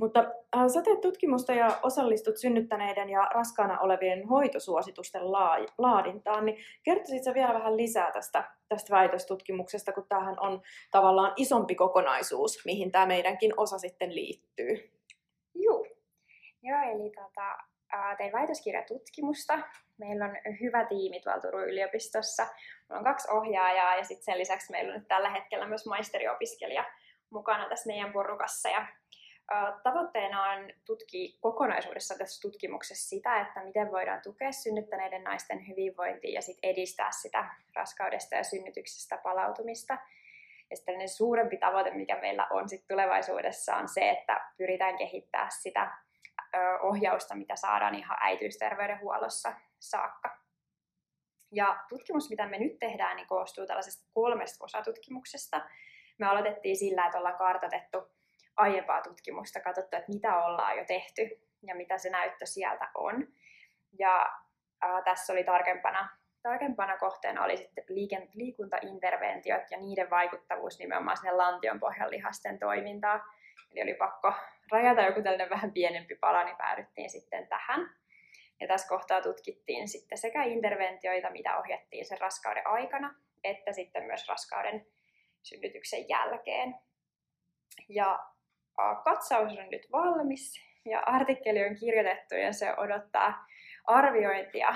Mutta 0.02 0.20
äh, 0.56 0.68
sä 0.68 0.82
teet 0.82 1.02
tutkimusta 1.02 1.54
ja 1.54 1.80
osallistut 1.84 2.38
synnyttäneiden 2.38 3.10
ja 3.10 3.22
raskaana 3.34 3.80
olevien 3.80 4.28
hoitosuositusten 4.28 5.22
laadintaan, 5.78 6.46
niin 6.46 6.58
kertoisitko 6.84 7.34
vielä 7.34 7.54
vähän 7.54 7.78
lisää 7.78 8.12
tästä, 8.12 8.52
tästä 8.70 8.96
väitöstutkimuksesta, 8.96 9.92
kun 9.92 10.06
tämähän 10.10 10.36
on 10.40 10.62
tavallaan 10.92 11.34
isompi 11.36 11.76
kokonaisuus, 11.76 12.66
mihin 12.66 12.92
tämä 12.92 13.06
meidänkin 13.06 13.54
osa 13.58 13.78
sitten 13.78 14.16
liittyy? 14.16 14.92
Joo. 16.64 16.82
Eli 16.82 17.12
tota, 17.16 17.58
tein 18.18 18.32
väitöskirjatutkimusta. 18.34 19.60
Meillä 19.98 20.26
on 20.26 20.60
hyvä 20.62 20.86
tiimi 20.86 21.20
tuolla 21.20 21.42
Turun 21.42 21.70
yliopistossa. 21.70 22.44
Meillä 22.90 23.00
on 23.00 23.04
kaksi 23.04 23.32
ohjaajaa 23.32 23.96
ja 23.96 24.04
sitten 24.04 24.24
sen 24.24 24.40
lisäksi 24.40 24.72
meillä 24.72 24.94
on 24.94 25.00
nyt 25.00 25.08
tällä 25.08 25.30
hetkellä 25.30 25.68
myös 25.68 25.86
maisteriopiskelija 25.86 26.84
mukana 27.30 27.70
tässä 27.70 27.88
meidän 27.88 28.14
porukassa. 28.14 28.70
Ja 28.70 28.88
Tavoitteena 29.84 30.52
on 30.52 30.70
tutkia 30.86 31.38
kokonaisuudessa 31.40 32.18
tässä 32.18 32.42
tutkimuksessa 32.42 33.10
sitä, 33.10 33.42
että 33.42 33.64
miten 33.64 33.92
voidaan 33.92 34.22
tukea 34.22 34.52
synnyttäneiden 34.52 35.24
naisten 35.24 35.68
hyvinvointia 35.68 36.34
ja 36.34 36.42
sit 36.42 36.58
edistää 36.64 37.12
sitä 37.12 37.46
raskaudesta 37.76 38.36
ja 38.36 38.44
synnytyksestä 38.44 39.18
palautumista. 39.18 39.98
Ja 40.70 40.78
sitten 40.78 41.10
suurempi 41.10 41.58
tavoite, 41.58 41.92
mikä 41.92 42.20
meillä 42.22 42.48
on 42.50 42.70
sit 42.70 42.88
tulevaisuudessa, 42.88 43.76
on 43.76 43.88
se, 43.88 44.10
että 44.10 44.52
pyritään 44.58 44.98
kehittämään 44.98 45.52
sitä 45.52 45.92
ohjausta, 46.82 47.36
mitä 47.36 47.56
saadaan 47.56 47.96
ihan 47.96 48.18
äitiysterveydenhuollossa 48.22 49.54
saakka. 49.80 50.38
Ja 51.52 51.84
tutkimus, 51.90 52.30
mitä 52.30 52.48
me 52.48 52.60
nyt 52.60 52.80
tehdään, 52.80 53.16
niin 53.16 53.28
koostuu 53.28 53.68
tällaisesta 53.68 54.10
kolmesta 54.14 54.66
osatutkimuksesta. 54.66 55.62
Me 56.20 56.28
aloitettiin 56.28 56.78
sillä, 56.78 57.06
että 57.06 57.18
ollaan 57.18 57.38
kartoitettu 57.38 58.12
aiempaa 58.58 59.02
tutkimusta, 59.02 59.60
katsottu, 59.60 59.96
että 59.96 60.12
mitä 60.12 60.38
ollaan 60.38 60.78
jo 60.78 60.86
tehty 60.86 61.42
ja 61.68 61.76
mitä 61.76 61.98
se 61.98 62.10
näyttö 62.10 62.46
sieltä 62.46 62.92
on. 62.96 63.28
Ja 64.00 64.32
ää, 64.82 65.02
tässä 65.02 65.34
oli 65.34 65.44
tarkempana, 65.44 66.10
tarkempana 66.42 66.98
kohteena 66.98 67.44
oli 67.44 67.58
sitten 67.58 67.84
liikuntainterventiot 68.34 69.72
ja 69.72 69.78
niiden 69.80 70.10
vaikuttavuus 70.10 70.80
nimenomaan 70.80 71.18
sinne 71.18 71.32
lantion 71.32 71.80
pohjanlihasten 71.80 72.60
toimintaan. 72.60 73.22
Eli 73.72 73.82
oli 73.82 73.94
pakko 73.94 74.34
rajata 74.72 75.02
joku 75.02 75.22
tällainen 75.22 75.50
vähän 75.50 75.72
pienempi 75.72 76.16
pala, 76.16 76.44
niin 76.44 76.58
päädyttiin 76.58 77.10
sitten 77.10 77.48
tähän. 77.48 77.90
Ja 78.60 78.68
tässä 78.68 78.88
kohtaa 78.88 79.22
tutkittiin 79.22 79.88
sitten 79.88 80.18
sekä 80.18 80.44
interventioita, 80.44 81.30
mitä 81.30 81.58
ohjattiin 81.58 82.06
sen 82.06 82.22
raskauden 82.22 82.68
aikana, 82.68 83.16
että 83.44 83.74
sitten 83.74 84.04
myös 84.04 84.28
raskauden 84.28 84.86
synnytyksen 85.44 86.10
jälkeen. 86.10 86.76
Ja 87.90 88.20
katsaus 89.04 89.58
on 89.58 89.70
nyt 89.70 89.88
valmis 89.92 90.54
ja 90.86 91.00
artikkeli 91.00 91.64
on 91.64 91.76
kirjoitettu 91.76 92.36
ja 92.36 92.54
se 92.54 92.74
odottaa 92.78 93.46
arviointia 93.86 94.76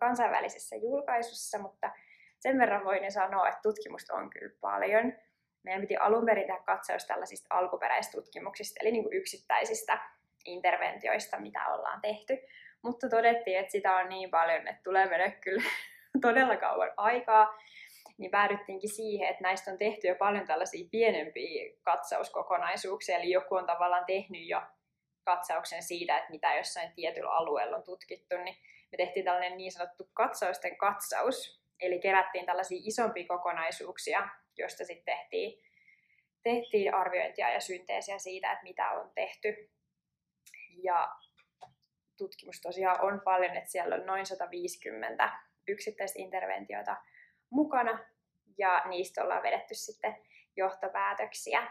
kansainvälisessä 0.00 0.76
julkaisussa, 0.76 1.58
mutta 1.58 1.90
sen 2.38 2.58
verran 2.58 2.84
voin 2.84 3.12
sanoa, 3.12 3.48
että 3.48 3.60
tutkimusta 3.62 4.14
on 4.14 4.30
kyllä 4.30 4.56
paljon. 4.60 5.12
Meidän 5.62 5.80
piti 5.80 5.96
alun 5.96 6.26
perin 6.26 6.46
tehdä 6.46 6.62
katsaus 6.66 7.06
tällaisista 7.06 7.54
alkuperäistutkimuksista, 7.54 8.80
eli 8.82 8.92
niin 8.92 9.02
kuin 9.02 9.16
yksittäisistä 9.16 9.98
interventioista, 10.44 11.40
mitä 11.40 11.66
ollaan 11.68 12.00
tehty. 12.00 12.38
Mutta 12.82 13.08
todettiin, 13.08 13.58
että 13.58 13.72
sitä 13.72 13.96
on 13.96 14.08
niin 14.08 14.30
paljon, 14.30 14.68
että 14.68 14.82
tulee 14.84 15.08
mennä 15.08 15.30
kyllä 15.30 15.62
todella 16.22 16.56
kauan 16.56 16.92
aikaa. 16.96 17.58
Niin 18.18 18.30
päädyttiinkin 18.30 18.90
siihen, 18.90 19.28
että 19.28 19.42
näistä 19.42 19.70
on 19.70 19.78
tehty 19.78 20.08
jo 20.08 20.14
paljon 20.14 20.46
tällaisia 20.46 20.88
pienempiä 20.90 21.72
katsauskokonaisuuksia, 21.82 23.18
eli 23.18 23.30
joku 23.30 23.54
on 23.54 23.66
tavallaan 23.66 24.04
tehnyt 24.06 24.48
jo 24.48 24.62
katsauksen 25.24 25.82
siitä, 25.82 26.18
että 26.18 26.30
mitä 26.30 26.54
jossain 26.54 26.92
tietyllä 26.92 27.30
alueella 27.30 27.76
on 27.76 27.82
tutkittu, 27.82 28.36
niin 28.36 28.56
me 28.92 28.96
tehtiin 28.96 29.24
tällainen 29.24 29.56
niin 29.56 29.72
sanottu 29.72 30.10
katsausten 30.14 30.76
katsaus, 30.76 31.59
eli 31.80 32.00
kerättiin 32.00 32.46
tällaisia 32.46 32.78
isompia 32.84 33.26
kokonaisuuksia, 33.28 34.28
joista 34.58 34.84
sitten 34.84 35.16
tehtiin, 35.16 35.62
tehtiin 36.42 36.94
arviointia 36.94 37.50
ja 37.50 37.60
synteesiä 37.60 38.18
siitä, 38.18 38.52
että 38.52 38.62
mitä 38.62 38.90
on 38.90 39.10
tehty. 39.14 39.70
Ja 40.82 41.08
tutkimus 42.16 42.60
tosiaan 42.60 43.00
on 43.00 43.20
paljon, 43.24 43.56
että 43.56 43.70
siellä 43.70 43.94
on 43.94 44.06
noin 44.06 44.26
150 44.26 45.30
yksittäistä 45.68 46.18
interventiota 46.22 46.96
mukana 47.50 47.98
ja 48.58 48.82
niistä 48.88 49.24
ollaan 49.24 49.42
vedetty 49.42 49.74
sitten 49.74 50.16
johtopäätöksiä. 50.56 51.66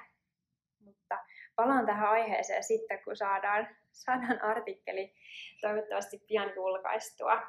Mutta 0.79 1.17
palaan 1.55 1.85
tähän 1.85 2.09
aiheeseen 2.09 2.63
sitten, 2.63 3.03
kun 3.03 3.15
saadaan, 3.15 3.77
saadaan 3.91 4.41
artikkeli 4.41 5.13
toivottavasti 5.61 6.17
pian 6.27 6.55
julkaistua. 6.55 7.41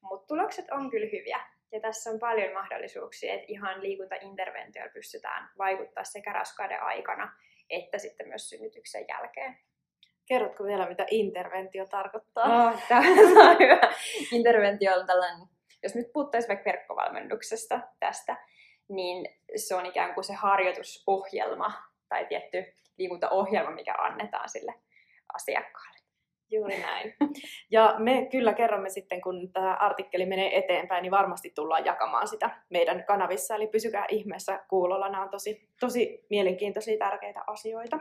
Mutta 0.00 0.26
tulokset 0.26 0.70
on 0.70 0.90
kyllä 0.90 1.06
hyviä. 1.12 1.40
Ja 1.72 1.80
tässä 1.80 2.10
on 2.10 2.18
paljon 2.18 2.52
mahdollisuuksia, 2.52 3.34
että 3.34 3.46
ihan 3.48 3.82
liikuntainterventioilla 3.82 4.92
pystytään 4.92 5.50
vaikuttaa 5.58 6.04
sekä 6.04 6.32
raskauden 6.32 6.82
aikana 6.82 7.32
että 7.70 7.98
sitten 7.98 8.28
myös 8.28 8.48
synnytyksen 8.48 9.04
jälkeen. 9.08 9.56
Kerrotko 10.26 10.64
vielä, 10.64 10.88
mitä 10.88 11.06
interventio 11.10 11.86
tarkoittaa? 11.86 12.70
No, 12.70 12.78
tämä 12.88 13.00
on 13.50 13.58
hyvä. 13.58 13.94
Interventio 14.32 14.94
on 14.94 15.06
tällainen 15.06 15.48
jos 15.82 15.94
nyt 15.94 16.12
puhuttaisiin 16.12 16.48
vaikka 16.48 16.64
verkkovalmennuksesta 16.64 17.80
tästä, 18.00 18.36
niin 18.88 19.28
se 19.56 19.74
on 19.74 19.86
ikään 19.86 20.14
kuin 20.14 20.24
se 20.24 20.34
harjoitusohjelma 20.34 21.72
tai 22.08 22.26
tietty 22.26 22.64
liikuntaohjelma, 22.98 23.70
mikä 23.70 23.94
annetaan 23.98 24.48
sille 24.48 24.74
asiakkaalle. 25.34 25.89
Juuri 26.50 26.80
näin. 26.80 27.14
Ja 27.70 27.94
me 27.98 28.28
kyllä 28.30 28.52
kerromme 28.52 28.88
sitten, 28.88 29.20
kun 29.20 29.52
tämä 29.52 29.74
artikkeli 29.74 30.26
menee 30.26 30.58
eteenpäin, 30.58 31.02
niin 31.02 31.10
varmasti 31.10 31.52
tullaan 31.54 31.84
jakamaan 31.84 32.28
sitä 32.28 32.50
meidän 32.70 33.04
kanavissa. 33.04 33.54
Eli 33.54 33.66
pysykää 33.66 34.06
ihmeessä 34.08 34.64
kuulolla. 34.68 35.08
Nämä 35.08 35.22
on 35.22 35.30
tosi, 35.30 35.68
tosi 35.80 36.26
mielenkiintoisia 36.30 36.98
tärkeitä 36.98 37.40
asioita. 37.46 37.98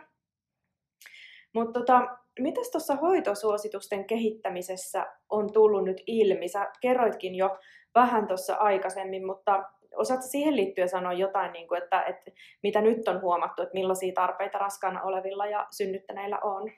Mutta 1.54 1.80
tota, 1.80 2.18
mitäs 2.40 2.72
tuossa 2.72 2.96
hoitosuositusten 2.96 4.06
kehittämisessä 4.06 5.08
on 5.30 5.54
tullut 5.54 5.86
nyt 5.86 6.02
ilmi? 6.08 6.48
Sä 6.48 6.72
kerroitkin 6.82 7.36
jo 7.36 7.58
vähän 7.96 8.28
tuossa 8.28 8.56
aikaisemmin, 8.56 9.26
mutta 9.26 9.64
osaatko 9.96 10.28
siihen 10.28 10.56
liittyen 10.56 10.90
sanoa 10.90 11.14
jotain, 11.14 11.52
niin 11.52 11.68
kuin, 11.68 11.84
että, 11.84 12.04
että 12.04 12.32
mitä 12.64 12.82
nyt 12.82 13.08
on 13.08 13.22
huomattu, 13.22 13.62
että 13.62 13.74
millaisia 13.74 14.14
tarpeita 14.14 14.58
raskaana 14.58 15.02
olevilla 15.02 15.46
ja 15.46 15.68
synnyttäneillä 15.72 16.40
on? 16.40 16.72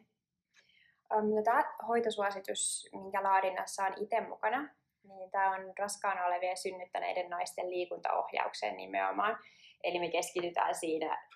No, 1.12 1.43
tämä 1.43 1.63
hoitosuositus, 1.88 2.89
minkä 2.93 3.24
laadinnassa 3.24 3.86
on 3.86 3.93
itse 3.97 4.21
mukana, 4.21 4.69
niin 5.04 5.32
tämä 5.32 5.52
on 5.52 5.74
raskaana 5.80 6.26
olevien 6.26 6.58
synnyttäneiden 6.58 7.30
naisten 7.30 7.69
liikuntaohjaukseen 7.69 8.78
nimenomaan. 8.78 9.38
Eli 9.84 10.00
me 10.00 10.10
keskitytään 10.10 10.76
siinä, 10.76 11.28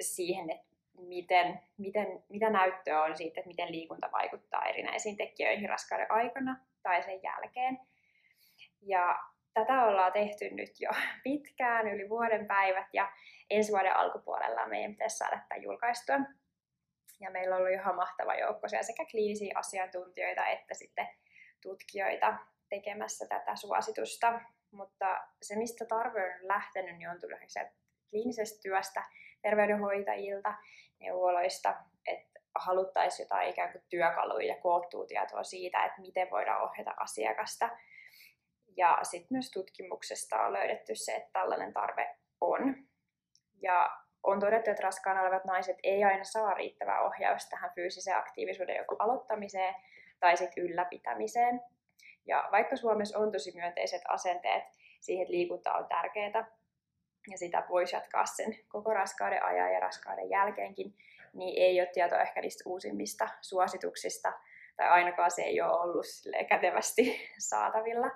siihen, 0.00 0.50
että 0.50 0.74
miten, 0.98 1.60
miten, 1.78 2.24
mitä 2.28 2.50
näyttöä 2.50 3.02
on 3.02 3.16
siitä, 3.16 3.40
että 3.40 3.48
miten 3.48 3.72
liikunta 3.72 4.08
vaikuttaa 4.12 4.64
erinäisiin 4.64 5.16
tekijöihin 5.16 5.68
raskauden 5.68 6.12
aikana 6.12 6.56
tai 6.82 7.02
sen 7.02 7.22
jälkeen. 7.22 7.78
Ja 8.82 9.18
tätä 9.54 9.84
ollaan 9.84 10.12
tehty 10.12 10.50
nyt 10.50 10.80
jo 10.80 10.90
pitkään, 11.24 11.88
yli 11.88 12.08
vuoden 12.08 12.46
päivät, 12.46 12.86
ja 12.92 13.12
ensi 13.50 13.72
vuoden 13.72 13.96
alkupuolella 13.96 14.66
meidän 14.66 14.90
pitäisi 14.90 15.16
saada 15.16 15.40
tämä 15.48 15.62
julkaistua. 15.62 16.16
Ja 17.20 17.30
meillä 17.30 17.56
ollut 17.56 17.72
ihan 17.72 17.96
mahtava 17.96 18.34
joukko 18.34 18.68
siellä 18.68 18.82
sekä 18.82 19.06
kliinisiä 19.10 19.52
asiantuntijoita 19.58 20.46
että 20.46 20.74
sitten 20.74 21.08
tutkijoita 21.62 22.34
tekemässä 22.68 23.26
tätä 23.28 23.56
suositusta. 23.56 24.40
Mutta 24.70 25.28
se, 25.42 25.56
mistä 25.56 25.84
tarve 25.84 26.24
on 26.24 26.48
lähtenyt, 26.48 26.96
niin 26.98 27.10
on 27.10 27.20
tullut 27.20 27.38
kliinisestä 28.10 28.62
työstä, 28.62 29.04
terveydenhoitajilta, 29.42 30.54
neuvoloista, 31.00 31.74
että 32.06 32.40
haluttaisiin 32.54 33.24
jotain 33.24 33.50
ikään 33.50 33.72
kuin 33.72 33.84
työkaluja 33.88 34.46
ja 34.46 34.60
koottua 34.60 35.06
tietoa 35.06 35.42
siitä, 35.42 35.84
että 35.84 36.00
miten 36.00 36.30
voidaan 36.30 36.62
ohjata 36.62 36.94
asiakasta. 36.96 37.70
Ja 38.76 38.98
sitten 39.02 39.28
myös 39.30 39.50
tutkimuksesta 39.50 40.42
on 40.42 40.52
löydetty 40.52 40.94
se, 40.94 41.14
että 41.14 41.30
tällainen 41.32 41.72
tarve 41.72 42.16
on. 42.40 42.74
Ja 43.62 44.03
on 44.24 44.40
todettu, 44.40 44.70
että 44.70 44.82
raskaana 44.82 45.20
olevat 45.20 45.44
naiset 45.44 45.76
ei 45.82 46.04
aina 46.04 46.24
saa 46.24 46.54
riittävää 46.54 47.00
ohjausta 47.00 47.50
tähän 47.50 47.70
fyysiseen 47.74 48.16
aktiivisuuden 48.16 48.76
joko 48.76 48.96
aloittamiseen 48.98 49.74
tai 50.20 50.36
sitten 50.36 50.64
ylläpitämiseen. 50.64 51.60
Ja 52.26 52.48
vaikka 52.52 52.76
Suomessa 52.76 53.18
on 53.18 53.32
tosi 53.32 53.52
myönteiset 53.54 54.02
asenteet 54.08 54.64
siihen, 55.00 55.22
että 55.22 55.32
liikunta 55.32 55.72
on 55.72 55.86
tärkeää, 55.88 56.46
ja 57.30 57.38
sitä 57.38 57.66
voisi 57.68 57.96
jatkaa 57.96 58.26
sen 58.26 58.58
koko 58.68 58.94
raskauden 58.94 59.44
ajan 59.44 59.72
ja 59.72 59.80
raskauden 59.80 60.30
jälkeenkin, 60.30 60.94
niin 61.32 61.62
ei 61.62 61.80
ole 61.80 61.90
tietoa 61.92 62.20
ehkä 62.20 62.40
niistä 62.40 62.62
uusimmista 62.66 63.28
suosituksista, 63.40 64.32
tai 64.76 64.88
ainakaan 64.88 65.30
se 65.30 65.42
ei 65.42 65.60
ole 65.60 65.80
ollut 65.80 66.06
kätevästi 66.48 67.20
saatavilla. 67.50 68.10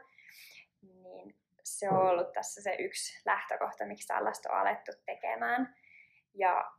Niin 0.82 1.36
se 1.64 1.88
on 1.88 1.96
ollut 1.96 2.32
tässä 2.32 2.62
se 2.62 2.76
yksi 2.78 3.22
lähtökohta, 3.24 3.86
miksi 3.86 4.06
tällaista 4.06 4.52
on 4.52 4.58
alettu 4.58 4.92
tekemään. 5.06 5.74
Ja 6.34 6.72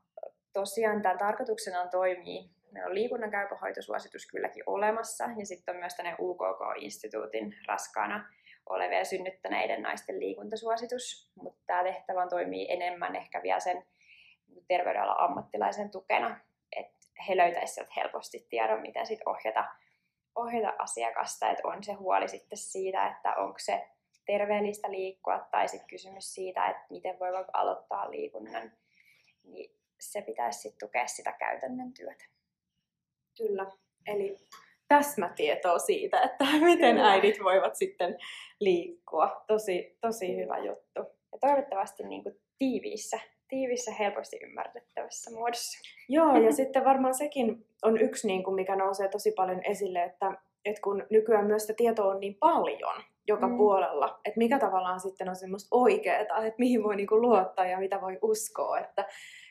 tosiaan 0.53 1.01
tämän 1.01 1.17
tarkoituksena 1.17 1.81
on 1.81 1.89
toimii. 1.89 2.49
Meillä 2.71 2.87
on 2.87 2.95
liikunnan 2.95 3.31
käypähoitosuositus 3.31 4.27
kylläkin 4.31 4.63
olemassa, 4.65 5.23
ja 5.37 5.45
sitten 5.45 5.75
on 5.75 5.79
myös 5.79 5.95
tänne 5.95 6.15
UKK-instituutin 6.19 7.55
raskaana 7.67 8.29
olevien 8.69 9.05
synnyttäneiden 9.05 9.81
naisten 9.81 10.19
liikuntasuositus, 10.19 11.31
mutta 11.35 11.63
tämä 11.67 11.83
tehtävä 11.83 12.27
toimii 12.27 12.71
enemmän 12.71 13.15
ehkä 13.15 13.43
vielä 13.43 13.59
sen 13.59 13.85
terveydenalan 14.67 15.19
ammattilaisen 15.19 15.91
tukena, 15.91 16.39
että 16.75 16.97
he 17.27 17.37
löytäisivät 17.37 17.95
helposti 17.95 18.47
tiedon, 18.49 18.81
miten 18.81 19.07
sit 19.07 19.19
ohjata, 19.25 19.65
ohjata 20.35 20.73
asiakasta, 20.77 21.49
että 21.49 21.67
on 21.67 21.83
se 21.83 21.93
huoli 21.93 22.27
sitten 22.27 22.57
siitä, 22.57 23.07
että 23.07 23.35
onko 23.35 23.59
se 23.59 23.87
terveellistä 24.25 24.91
liikkua 24.91 25.47
tai 25.51 25.67
sitten 25.67 25.89
kysymys 25.89 26.33
siitä, 26.33 26.67
että 26.67 26.85
miten 26.89 27.19
voi 27.19 27.31
vaikka 27.31 27.51
aloittaa 27.53 28.11
liikunnan, 28.11 28.71
niin 29.51 29.75
se 29.99 30.21
pitäisi 30.21 30.59
sitten 30.59 30.87
tukea 30.87 31.07
sitä 31.07 31.31
käytännön 31.31 31.93
työtä. 31.93 32.25
Kyllä, 33.37 33.71
eli 34.07 34.37
täsmätietoa 34.87 35.79
siitä, 35.79 36.21
että 36.21 36.45
miten 36.65 36.97
äidit 36.97 37.43
voivat 37.43 37.75
sitten 37.75 38.17
liikkua. 38.59 39.43
Tosi, 39.47 39.97
tosi 40.01 40.37
hyvä 40.37 40.57
juttu. 40.57 40.99
Ja 41.31 41.37
toivottavasti 41.41 42.03
niin 42.03 42.23
kuin 42.23 42.35
tiiviissä, 42.59 43.19
tiiviissä, 43.47 43.93
helposti 43.93 44.39
ymmärrettävässä 44.43 45.31
muodossa. 45.31 45.79
Joo, 46.09 46.37
ja 46.37 46.51
sitten 46.59 46.85
varmaan 46.85 47.13
sekin 47.13 47.65
on 47.83 48.01
yksi, 48.01 48.27
niin 48.27 48.43
kuin, 48.43 48.55
mikä 48.55 48.75
nousee 48.75 49.07
tosi 49.07 49.31
paljon 49.31 49.65
esille, 49.65 50.03
että, 50.03 50.33
että 50.65 50.81
kun 50.81 51.07
nykyään 51.09 51.47
myös 51.47 51.61
sitä 51.61 51.73
tietoa 51.77 52.11
on 52.11 52.19
niin 52.19 52.35
paljon 52.35 53.03
joka 53.27 53.47
mm. 53.47 53.57
puolella, 53.57 54.19
että 54.25 54.37
mikä 54.37 54.59
tavallaan 54.59 54.99
sitten 54.99 55.29
on 55.29 55.35
semmoista 55.35 55.67
oikeaa, 55.71 56.19
että 56.19 56.35
mihin 56.57 56.83
voi 56.83 56.95
niin 56.95 57.07
kuin 57.07 57.21
luottaa 57.21 57.65
ja 57.65 57.79
mitä 57.79 58.01
voi 58.01 58.19
uskoa, 58.21 58.79
että 58.79 59.05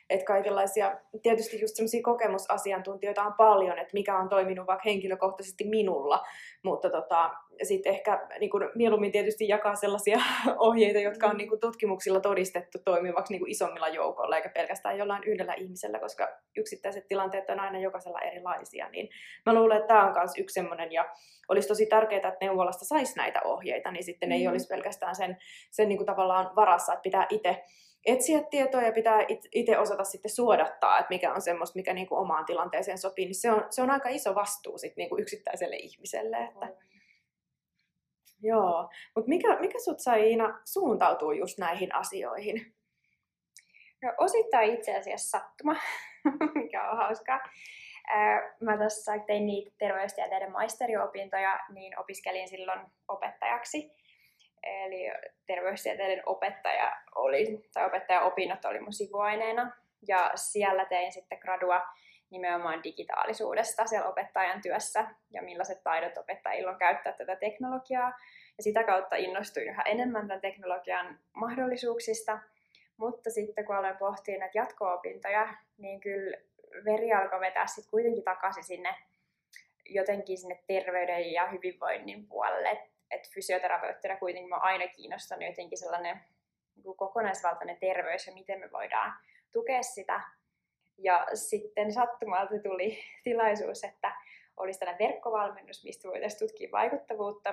että 0.09 0.25
kaikenlaisia, 0.25 0.97
tietysti 1.23 1.61
just 1.61 1.75
semmoisia 1.75 2.03
kokemusasiantuntijoita 2.03 3.23
on 3.23 3.33
paljon, 3.33 3.79
että 3.79 3.93
mikä 3.93 4.17
on 4.17 4.29
toiminut 4.29 4.67
vaikka 4.67 4.89
henkilökohtaisesti 4.89 5.63
minulla, 5.63 6.25
mutta 6.63 6.89
tota, 6.89 7.31
sitten 7.63 7.93
ehkä 7.93 8.27
niin 8.39 8.49
kuin, 8.49 8.69
mieluummin 8.75 9.11
tietysti 9.11 9.47
jakaa 9.47 9.75
sellaisia 9.75 10.19
ohjeita, 10.57 10.99
jotka 10.99 11.27
on 11.27 11.37
niin 11.37 11.49
kuin, 11.49 11.59
tutkimuksilla 11.59 12.19
todistettu 12.19 12.77
toimivaksi 12.85 13.33
niin 13.33 13.39
kuin 13.39 13.51
isommilla 13.51 13.87
joukolla, 13.87 14.35
eikä 14.35 14.49
pelkästään 14.49 14.97
jollain 14.97 15.23
yhdellä 15.23 15.53
ihmisellä, 15.53 15.99
koska 15.99 16.27
yksittäiset 16.57 17.07
tilanteet 17.07 17.49
on 17.49 17.59
aina 17.59 17.79
jokaisella 17.79 18.19
erilaisia, 18.19 18.89
niin 18.89 19.09
mä 19.45 19.53
luulen, 19.53 19.77
että 19.77 19.87
tämä 19.87 20.07
on 20.07 20.13
myös 20.13 20.31
yksi 20.37 20.53
semmoinen, 20.53 20.91
ja 20.91 21.09
olisi 21.49 21.67
tosi 21.67 21.85
tärkeää, 21.85 22.17
että 22.17 22.45
neuvolasta 22.45 22.85
saisi 22.85 23.17
näitä 23.17 23.41
ohjeita, 23.43 23.91
niin 23.91 24.03
sitten 24.03 24.29
mm. 24.29 24.33
ei 24.33 24.47
olisi 24.47 24.67
pelkästään 24.67 25.15
sen, 25.15 25.37
sen 25.71 25.89
niin 25.89 25.97
kuin, 25.97 26.07
tavallaan 26.07 26.55
varassa, 26.55 26.93
että 26.93 27.03
pitää 27.03 27.27
itse 27.29 27.63
etsiä 28.05 28.43
tietoa 28.43 28.81
ja 28.81 28.91
pitää 28.91 29.25
itse 29.51 29.77
osata 29.77 30.03
sitten 30.03 30.31
suodattaa, 30.31 30.99
että 30.99 31.09
mikä 31.09 31.33
on 31.33 31.41
semmoista, 31.41 31.75
mikä 31.75 31.93
niinku 31.93 32.15
omaan 32.15 32.45
tilanteeseen 32.45 32.97
sopii, 32.97 33.25
niin 33.25 33.35
se 33.35 33.51
on, 33.51 33.65
se 33.69 33.81
on 33.81 33.91
aika 33.91 34.09
iso 34.09 34.35
vastuu 34.35 34.77
sit 34.77 34.95
niinku 34.97 35.17
yksittäiselle 35.17 35.75
ihmiselle. 35.75 36.37
Että... 36.37 36.65
Mm. 36.65 36.89
Joo, 38.41 38.89
mutta 39.15 39.29
mikä, 39.29 39.59
mikä 39.59 39.79
sut 39.79 39.99
sai 39.99 40.29
Iina 40.29 40.59
suuntautua 40.65 41.33
just 41.33 41.57
näihin 41.57 41.95
asioihin? 41.95 42.73
No 44.01 44.13
osittain 44.17 44.73
itse 44.73 44.95
asiassa 44.97 45.39
sattuma, 45.39 45.75
mikä 46.55 46.91
on 46.91 46.97
hauskaa. 46.97 47.39
Mä 48.61 48.77
tässä 48.77 49.11
tein 49.27 49.45
niitä 49.45 49.71
terveystieteiden 49.77 50.51
maisteriopintoja, 50.51 51.59
niin 51.73 51.99
opiskelin 51.99 52.49
silloin 52.49 52.79
opettajaksi. 53.07 53.91
Eli 54.63 55.11
terveystieteiden 55.45 56.23
opettaja 56.25 56.97
oli, 57.15 57.69
tai 57.73 57.85
opettajaopinnot 57.85 58.65
oli 58.65 58.79
mun 58.79 58.93
sivuaineena. 58.93 59.71
Ja 60.07 60.31
siellä 60.35 60.85
tein 60.85 61.11
sitten 61.11 61.37
gradua 61.41 61.81
nimenomaan 62.29 62.83
digitaalisuudesta 62.83 63.85
siellä 63.85 64.09
opettajan 64.09 64.61
työssä 64.61 65.05
ja 65.31 65.41
millaiset 65.41 65.83
taidot 65.83 66.17
opettajilla 66.17 66.71
on 66.71 66.77
käyttää 66.77 67.13
tätä 67.13 67.35
teknologiaa. 67.35 68.13
Ja 68.57 68.63
sitä 68.63 68.83
kautta 68.83 69.15
innostuin 69.15 69.67
yhä 69.67 69.81
enemmän 69.81 70.27
tämän 70.27 70.41
teknologian 70.41 71.19
mahdollisuuksista. 71.33 72.39
Mutta 72.97 73.29
sitten 73.29 73.65
kun 73.65 73.75
aloin 73.75 73.97
pohtia 73.97 74.39
näitä 74.39 74.59
jatko-opintoja, 74.59 75.53
niin 75.77 75.99
kyllä 75.99 76.37
veri 76.85 77.13
alkoi 77.13 77.39
vetää 77.39 77.67
sitten 77.67 77.91
kuitenkin 77.91 78.23
takaisin 78.23 78.63
sinne 78.63 78.95
jotenkin 79.85 80.37
sinne 80.37 80.63
terveyden 80.67 81.31
ja 81.31 81.47
hyvinvoinnin 81.47 82.27
puolelle 82.27 82.89
että 83.11 83.29
fysioterapeuttina 83.33 84.17
kuitenkin 84.17 84.49
mä 84.49 84.55
aina 84.55 84.87
kiinnostanut 84.87 85.45
jotenkin 85.45 85.77
sellainen 85.77 86.21
niin 86.75 86.97
kokonaisvaltainen 86.97 87.77
terveys 87.77 88.27
ja 88.27 88.33
miten 88.33 88.59
me 88.59 88.71
voidaan 88.71 89.13
tukea 89.51 89.83
sitä. 89.83 90.21
Ja 90.97 91.27
sitten 91.33 91.93
sattumalta 91.93 92.59
tuli 92.63 92.99
tilaisuus, 93.23 93.83
että 93.83 94.15
olisi 94.57 94.79
tällainen 94.79 95.07
verkkovalmennus, 95.07 95.83
mistä 95.83 96.07
voitaisiin 96.07 96.39
tutkia 96.39 96.69
vaikuttavuutta. 96.71 97.49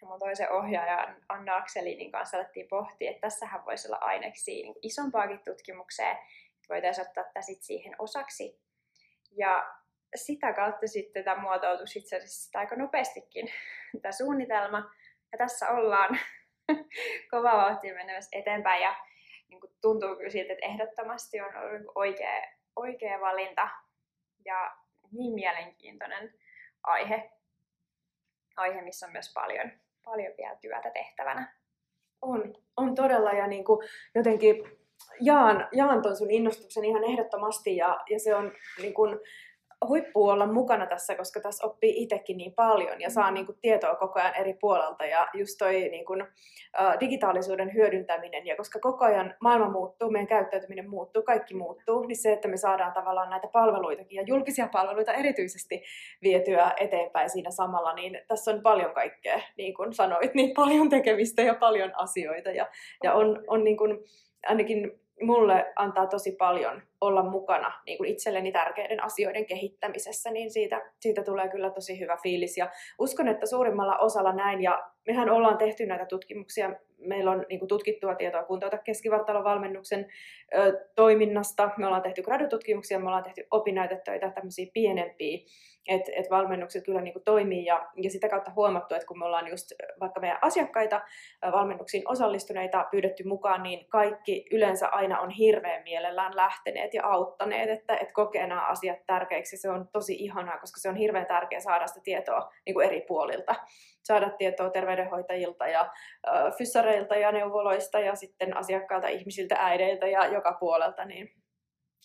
Ja 0.00 0.08
mun 0.08 0.18
toisen 0.18 0.52
ohjaajan 0.52 1.16
Anna 1.28 1.56
Akselinin 1.56 2.12
kanssa 2.12 2.36
alettiin 2.36 2.68
pohtia, 2.68 3.10
että 3.10 3.20
tässähän 3.20 3.64
voisi 3.64 3.88
olla 3.88 3.96
aineksi 3.96 4.62
niin 4.62 4.74
isompaakin 4.82 5.40
tutkimukseen, 5.44 6.16
että 6.16 6.68
voitaisiin 6.68 7.06
ottaa 7.08 7.42
sit 7.42 7.62
siihen 7.62 7.94
osaksi. 7.98 8.60
Ja 9.30 9.74
sitä 10.14 10.52
kautta 10.52 10.86
sitten 10.86 11.24
tämä 11.24 11.42
muotoutui 11.42 11.86
itse 11.96 12.16
asiassa 12.16 12.58
aika 12.58 12.76
nopeastikin 12.76 13.48
tämä 14.02 14.12
suunnitelma. 14.12 14.90
Ja 15.32 15.38
tässä 15.38 15.68
ollaan 15.68 16.18
kova 17.30 17.52
vauhtia 17.52 17.94
menemässä 17.94 18.38
eteenpäin 18.38 18.82
ja 18.82 18.94
niin 19.48 19.60
kuin 19.60 19.72
tuntuu 19.80 20.16
kyllä 20.16 20.30
siltä, 20.30 20.52
että 20.52 20.66
ehdottomasti 20.66 21.40
on 21.40 21.56
ollut 21.56 21.72
niin 21.72 21.92
oikea, 21.94 22.42
oikea 22.76 23.20
valinta 23.20 23.68
ja 24.44 24.76
niin 25.12 25.34
mielenkiintoinen 25.34 26.34
aihe, 26.82 27.30
aihe 28.56 28.82
missä 28.82 29.06
on 29.06 29.12
myös 29.12 29.32
paljon, 29.34 29.70
paljon 30.04 30.34
vielä 30.38 30.56
työtä 30.56 30.90
tehtävänä. 30.90 31.54
On, 32.22 32.54
on 32.76 32.94
todella 32.94 33.32
ja 33.32 33.46
niin 33.46 33.64
kuin 33.64 33.88
jotenkin 34.14 34.64
jaan, 35.20 35.68
jaan 35.72 36.02
ton 36.02 36.16
sun 36.16 36.30
innostuksen 36.30 36.84
ihan 36.84 37.04
ehdottomasti 37.04 37.76
ja, 37.76 38.00
ja 38.10 38.18
se 38.18 38.34
on 38.34 38.52
niin 38.78 38.94
kuin, 38.94 39.18
huippu 39.88 40.28
olla 40.28 40.46
mukana 40.46 40.86
tässä, 40.86 41.14
koska 41.14 41.40
tässä 41.40 41.66
oppii 41.66 42.02
itsekin 42.02 42.36
niin 42.36 42.52
paljon 42.52 43.00
ja 43.00 43.10
saa 43.10 43.30
mm. 43.30 43.34
niin 43.34 43.46
kuin, 43.46 43.58
tietoa 43.60 43.94
koko 43.94 44.20
ajan 44.20 44.34
eri 44.34 44.54
puolelta. 44.54 45.04
Ja 45.04 45.28
just 45.34 45.58
toi 45.58 45.72
niin 45.72 46.04
kuin, 46.04 46.22
uh, 46.22 47.00
digitaalisuuden 47.00 47.74
hyödyntäminen, 47.74 48.46
ja 48.46 48.56
koska 48.56 48.78
koko 48.78 49.04
ajan 49.04 49.34
maailma 49.40 49.70
muuttuu, 49.70 50.10
meidän 50.10 50.26
käyttäytyminen 50.26 50.90
muuttuu, 50.90 51.22
kaikki 51.22 51.54
muuttuu, 51.54 52.06
niin 52.06 52.16
se, 52.16 52.32
että 52.32 52.48
me 52.48 52.56
saadaan 52.56 52.92
tavallaan 52.92 53.30
näitä 53.30 53.48
palveluitakin 53.52 54.16
ja 54.16 54.22
julkisia 54.26 54.68
palveluita 54.72 55.12
erityisesti 55.12 55.82
vietyä 56.22 56.72
eteenpäin 56.76 57.30
siinä 57.30 57.50
samalla, 57.50 57.92
niin 57.92 58.18
tässä 58.28 58.50
on 58.50 58.62
paljon 58.62 58.94
kaikkea, 58.94 59.40
niin 59.56 59.74
kuin 59.74 59.92
sanoit, 59.92 60.34
niin 60.34 60.54
paljon 60.54 60.88
tekemistä 60.88 61.42
ja 61.42 61.54
paljon 61.54 61.92
asioita. 61.96 62.50
Ja, 62.50 62.66
ja 63.02 63.14
on, 63.14 63.44
on 63.46 63.64
niin 63.64 63.76
kuin, 63.76 63.98
ainakin 64.46 65.00
mulle 65.22 65.72
antaa 65.76 66.06
tosi 66.06 66.32
paljon 66.32 66.82
olla 67.02 67.22
mukana 67.22 67.72
niin 67.86 67.98
kuin 67.98 68.10
itselleni 68.10 68.52
tärkeiden 68.52 69.04
asioiden 69.04 69.46
kehittämisessä, 69.46 70.30
niin 70.30 70.50
siitä, 70.50 70.92
siitä 71.00 71.22
tulee 71.22 71.48
kyllä 71.48 71.70
tosi 71.70 72.00
hyvä 72.00 72.16
fiilis. 72.22 72.56
Ja 72.56 72.70
uskon, 72.98 73.28
että 73.28 73.46
suurimmalla 73.46 73.98
osalla 73.98 74.32
näin, 74.32 74.62
ja 74.62 74.92
mehän 75.06 75.30
ollaan 75.30 75.58
tehty 75.58 75.86
näitä 75.86 76.06
tutkimuksia, 76.06 76.74
meillä 76.98 77.30
on 77.30 77.46
niin 77.48 77.68
tutkittua 77.68 78.14
tietoa 78.14 78.44
kuntouta 78.44 78.78
keskivartalon 78.78 79.44
valmennuksen 79.44 80.06
ö, 80.54 80.86
toiminnasta, 80.96 81.70
me 81.76 81.86
ollaan 81.86 82.02
tehty 82.02 82.22
gradututkimuksia, 82.22 82.98
me 82.98 83.06
ollaan 83.06 83.24
tehty 83.24 83.46
opinnäytetöitä, 83.50 84.30
tämmöisiä 84.30 84.66
pienempiä 84.74 85.38
että 85.88 86.12
et 86.16 86.30
valmennukset 86.30 86.84
kyllä 86.84 87.00
niin 87.00 87.22
toimii 87.24 87.64
ja, 87.64 87.88
ja 87.96 88.10
sitä 88.10 88.28
kautta 88.28 88.52
huomattu, 88.56 88.94
että 88.94 89.06
kun 89.06 89.18
me 89.18 89.24
ollaan 89.24 89.48
just 89.48 89.72
vaikka 90.00 90.20
meidän 90.20 90.38
asiakkaita 90.42 91.00
valmennuksiin 91.52 92.02
osallistuneita 92.08 92.86
pyydetty 92.90 93.24
mukaan, 93.24 93.62
niin 93.62 93.88
kaikki 93.88 94.44
yleensä 94.50 94.88
aina 94.88 95.20
on 95.20 95.30
hirveän 95.30 95.82
mielellään 95.82 96.36
lähteneet 96.36 96.94
ja 96.94 97.06
auttaneet, 97.06 97.70
että 97.70 97.96
et 97.96 98.12
kokee 98.12 98.46
nämä 98.46 98.66
asiat 98.66 98.98
tärkeiksi. 99.06 99.56
Se 99.56 99.70
on 99.70 99.88
tosi 99.92 100.14
ihanaa, 100.14 100.58
koska 100.58 100.80
se 100.80 100.88
on 100.88 100.96
hirveän 100.96 101.26
tärkeää 101.26 101.60
saada 101.60 101.86
sitä 101.86 102.00
tietoa 102.04 102.52
niin 102.66 102.82
eri 102.82 103.00
puolilta. 103.00 103.54
Saada 104.02 104.30
tietoa 104.30 104.70
terveydenhoitajilta 104.70 105.66
ja 105.66 105.90
fyssareilta 106.58 107.16
ja 107.16 107.32
neuvoloista 107.32 108.00
ja 108.00 108.14
sitten 108.14 108.56
asiakkailta, 108.56 109.08
ihmisiltä, 109.08 109.56
äideiltä 109.58 110.06
ja 110.06 110.26
joka 110.26 110.56
puolelta, 110.60 111.04
niin 111.04 111.42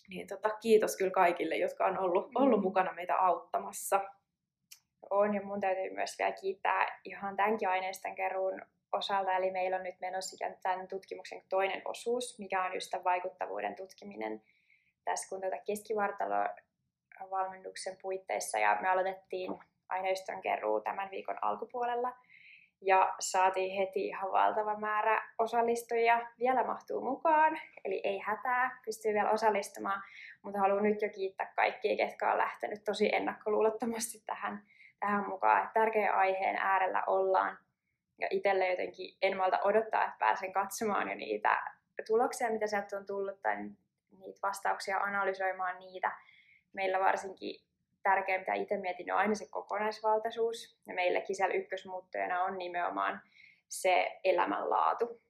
niin 0.08 0.26
tota, 0.26 0.50
kiitos 0.50 0.96
kyllä 0.96 1.10
kaikille, 1.10 1.56
jotka 1.56 1.86
on 1.86 1.98
ollut, 1.98 2.30
ollut 2.34 2.58
mm. 2.58 2.62
mukana 2.62 2.92
meitä 2.92 3.16
auttamassa. 3.16 4.00
On, 5.10 5.34
ja 5.34 5.42
mun 5.42 5.60
täytyy 5.60 5.90
myös 5.90 6.18
vielä 6.18 6.32
kiittää 6.32 7.00
ihan 7.04 7.36
tämänkin 7.36 7.68
aineiston 7.68 8.14
keruun 8.14 8.62
osalta, 8.92 9.36
eli 9.36 9.50
meillä 9.50 9.76
on 9.76 9.82
nyt 9.82 10.00
menossa 10.00 10.46
tämän 10.62 10.88
tutkimuksen 10.88 11.42
toinen 11.48 11.82
osuus, 11.84 12.38
mikä 12.38 12.64
on 12.64 12.74
just 12.74 12.92
vaikuttavuuden 13.04 13.76
tutkiminen 13.76 14.42
tässä 15.04 15.28
kun 15.28 15.40
tätä 15.40 15.58
keskivartalovalmennuksen 15.66 17.96
puitteissa, 18.02 18.58
ja 18.58 18.78
me 18.80 18.88
aloitettiin 18.88 19.58
aineiston 19.88 20.40
keruu 20.40 20.80
tämän 20.80 21.10
viikon 21.10 21.38
alkupuolella, 21.42 22.12
ja 22.80 23.14
saatiin 23.20 23.76
heti 23.76 24.06
ihan 24.06 24.32
valtava 24.32 24.78
määrä 24.78 25.22
osallistujia. 25.38 26.26
Vielä 26.38 26.64
mahtuu 26.64 27.00
mukaan, 27.00 27.60
eli 27.84 28.00
ei 28.04 28.18
hätää, 28.18 28.80
pystyy 28.84 29.14
vielä 29.14 29.30
osallistumaan, 29.30 30.02
mutta 30.42 30.60
haluan 30.60 30.82
nyt 30.82 31.02
jo 31.02 31.08
kiittää 31.08 31.52
kaikkia, 31.56 31.96
ketkä 31.96 32.32
on 32.32 32.38
lähtenyt 32.38 32.84
tosi 32.84 33.14
ennakkoluulottomasti 33.14 34.22
tähän, 34.26 34.66
tähän 35.00 35.28
mukaan. 35.28 35.62
Että 35.62 35.80
tärkeä 35.80 36.12
aiheen 36.12 36.56
äärellä 36.56 37.02
ollaan 37.06 37.58
ja 38.18 38.28
itselle 38.30 38.70
jotenkin 38.70 39.16
en 39.22 39.36
malta 39.36 39.58
odottaa, 39.64 40.04
että 40.04 40.16
pääsen 40.18 40.52
katsomaan 40.52 41.08
jo 41.08 41.14
niitä 41.14 41.62
tuloksia, 42.06 42.50
mitä 42.50 42.66
sieltä 42.66 42.96
on 42.96 43.06
tullut, 43.06 43.42
tai 43.42 43.56
niitä 44.18 44.38
vastauksia 44.42 44.98
analysoimaan 44.98 45.78
niitä. 45.78 46.12
Meillä 46.72 47.00
varsinkin 47.00 47.67
tärkeä, 48.02 48.38
mitä 48.38 48.54
itse 48.54 48.76
mietin, 48.76 49.12
on 49.12 49.18
aina 49.18 49.34
se 49.34 49.48
kokonaisvaltaisuus. 49.50 50.78
Ja 50.86 50.94
meillekin 50.94 51.36
siellä 51.36 51.54
ykkösmuuttajana 51.54 52.42
on 52.42 52.58
nimenomaan 52.58 53.20
se 53.68 54.20
elämänlaatu. 54.24 55.20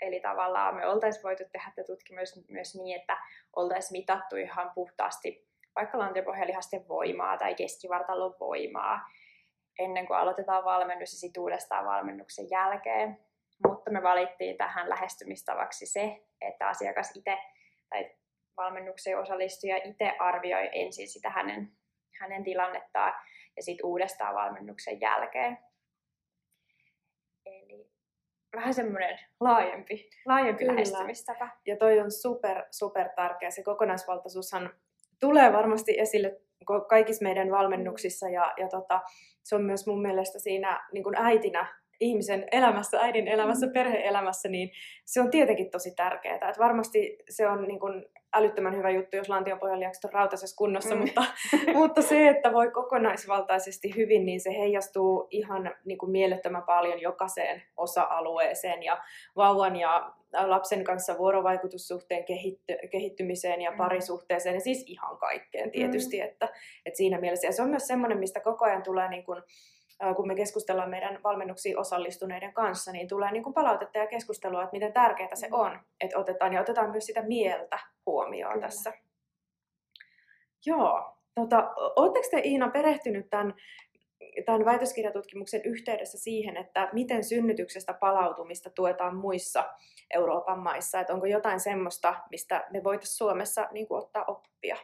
Eli 0.00 0.20
tavallaan 0.20 0.74
me 0.74 0.86
oltaisiin 0.86 1.22
voitu 1.22 1.44
tehdä 1.52 1.72
tätä 1.76 1.86
tutkimus 1.86 2.48
myös 2.48 2.74
niin, 2.74 3.00
että 3.00 3.18
oltaisiin 3.56 4.00
mitattu 4.00 4.36
ihan 4.36 4.70
puhtaasti 4.74 5.46
vaikka 5.76 5.98
lantiopohjalihasten 5.98 6.88
voimaa 6.88 7.38
tai 7.38 7.54
keskivartalon 7.54 8.34
voimaa 8.40 9.00
ennen 9.78 10.06
kuin 10.06 10.16
aloitetaan 10.16 10.64
valmennus 10.64 11.12
ja 11.12 11.18
sitten 11.18 11.42
uudestaan 11.42 11.84
valmennuksen 11.84 12.50
jälkeen. 12.50 13.18
Mutta 13.66 13.90
me 13.90 14.02
valittiin 14.02 14.56
tähän 14.56 14.88
lähestymistavaksi 14.88 15.86
se, 15.86 16.22
että 16.40 16.68
asiakas 16.68 17.16
itse 17.16 17.38
tai 17.88 18.10
valmennukseen 18.56 19.18
osallistuja 19.18 19.76
itse 19.76 20.12
arvioi 20.18 20.68
ensin 20.72 21.08
sitä 21.08 21.30
hänen 21.30 21.72
hänen 22.20 22.44
tilannettaan 22.44 23.12
ja 23.56 23.62
sitten 23.62 23.86
uudestaan 23.86 24.34
valmennuksen 24.34 25.00
jälkeen. 25.00 25.58
Eli 27.46 27.90
vähän 28.56 28.74
semmoinen 28.74 29.18
laajempi, 29.40 30.10
laajempi 30.26 30.58
Kyllä. 30.58 30.72
lähestymistapa. 30.72 31.48
Ja 31.66 31.76
toi 31.76 32.00
on 32.00 32.10
super, 32.10 32.64
super 32.70 33.08
tärkeä. 33.16 33.50
Se 33.50 33.62
kokonaisvaltaisuushan 33.62 34.70
tulee 35.20 35.52
varmasti 35.52 36.00
esille 36.00 36.40
kaikissa 36.88 37.22
meidän 37.22 37.50
valmennuksissa 37.50 38.28
ja, 38.28 38.54
ja 38.56 38.68
tota, 38.68 39.00
se 39.42 39.54
on 39.54 39.62
myös 39.62 39.86
mun 39.86 40.02
mielestä 40.02 40.38
siinä 40.38 40.88
niin 40.92 41.04
kuin 41.04 41.16
äitinä 41.16 41.74
ihmisen 42.00 42.48
elämässä, 42.52 43.00
äidin 43.00 43.28
elämässä, 43.28 43.66
mm. 43.66 43.72
perheelämässä, 43.72 44.48
niin 44.48 44.70
se 45.04 45.20
on 45.20 45.30
tietenkin 45.30 45.70
tosi 45.70 45.94
tärkeää. 45.94 46.34
Että 46.34 46.58
varmasti 46.58 47.18
se 47.28 47.48
on 47.48 47.68
niin 47.68 47.80
kuin 47.80 48.06
älyttömän 48.34 48.76
hyvä 48.76 48.90
juttu, 48.90 49.16
jos 49.16 49.28
lantiopohjaliakset 49.28 50.04
on 50.04 50.12
rautaisessa 50.12 50.56
kunnossa, 50.56 50.94
mm. 50.94 51.00
mutta, 51.00 51.24
mutta 51.78 52.02
se, 52.02 52.28
että 52.28 52.52
voi 52.52 52.70
kokonaisvaltaisesti 52.70 53.96
hyvin, 53.96 54.26
niin 54.26 54.40
se 54.40 54.50
heijastuu 54.50 55.28
ihan 55.30 55.74
niin 55.84 55.98
kuin 55.98 56.10
mielettömän 56.10 56.62
paljon 56.62 57.00
jokaiseen 57.00 57.62
osa-alueeseen 57.76 58.82
ja 58.82 58.98
vauvan 59.36 59.76
ja 59.76 60.12
lapsen 60.32 60.84
kanssa 60.84 61.18
vuorovaikutussuhteen 61.18 62.24
kehitty, 62.24 62.74
kehittymiseen 62.90 63.60
ja 63.60 63.70
mm. 63.70 63.76
parisuhteeseen 63.76 64.54
ja 64.54 64.60
siis 64.60 64.84
ihan 64.86 65.18
kaikkeen 65.18 65.70
tietysti, 65.70 66.16
mm. 66.18 66.24
että, 66.24 66.48
että 66.86 66.96
siinä 66.96 67.20
mielessä. 67.20 67.46
Ja 67.46 67.52
se 67.52 67.62
on 67.62 67.70
myös 67.70 67.86
semmoinen, 67.86 68.18
mistä 68.18 68.40
koko 68.40 68.64
ajan 68.64 68.82
tulee 68.82 69.08
niin 69.08 69.24
kuin, 69.24 69.42
kun 70.16 70.26
me 70.26 70.34
keskustellaan 70.34 70.90
meidän 70.90 71.22
valmennuksiin 71.24 71.78
osallistuneiden 71.78 72.52
kanssa, 72.52 72.92
niin 72.92 73.08
tulee 73.08 73.32
niin 73.32 73.42
kuin 73.42 73.54
palautetta 73.54 73.98
ja 73.98 74.06
keskustelua, 74.06 74.62
että 74.62 74.76
miten 74.76 74.92
tärkeää 74.92 75.34
se 75.34 75.46
mm. 75.46 75.54
on, 75.54 75.80
että 76.00 76.18
otetaan 76.18 76.52
ja 76.52 76.60
otetaan 76.60 76.90
myös 76.90 77.06
sitä 77.06 77.22
mieltä 77.22 77.78
huomioon 78.06 78.52
Kyllä. 78.52 78.66
tässä. 78.66 78.92
Joo. 80.66 81.12
Tota, 81.34 81.72
Oletteko 81.96 82.26
te 82.30 82.40
Iina 82.44 82.68
perehtynyt 82.68 83.30
tämän, 83.30 83.54
tämän 84.46 84.64
väitöskirjatutkimuksen 84.64 85.60
yhteydessä 85.64 86.18
siihen, 86.18 86.56
että 86.56 86.88
miten 86.92 87.24
synnytyksestä 87.24 87.92
palautumista 87.92 88.70
tuetaan 88.70 89.16
muissa 89.16 89.64
Euroopan 90.14 90.58
maissa? 90.58 91.00
Että 91.00 91.14
onko 91.14 91.26
jotain 91.26 91.60
semmoista, 91.60 92.14
mistä 92.30 92.66
me 92.70 92.84
voitaisiin 92.84 93.16
Suomessa 93.16 93.68
niin 93.72 93.88
kuin, 93.88 93.98
ottaa 93.98 94.24
oppia? 94.26 94.76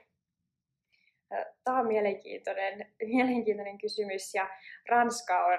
Tämä 1.65 1.79
on 1.79 1.87
mielenkiintoinen, 1.87 2.93
mielenkiintoinen 3.07 3.79
kysymys 3.79 4.35
ja 4.35 4.51
Ranska 4.89 5.45
on 5.47 5.59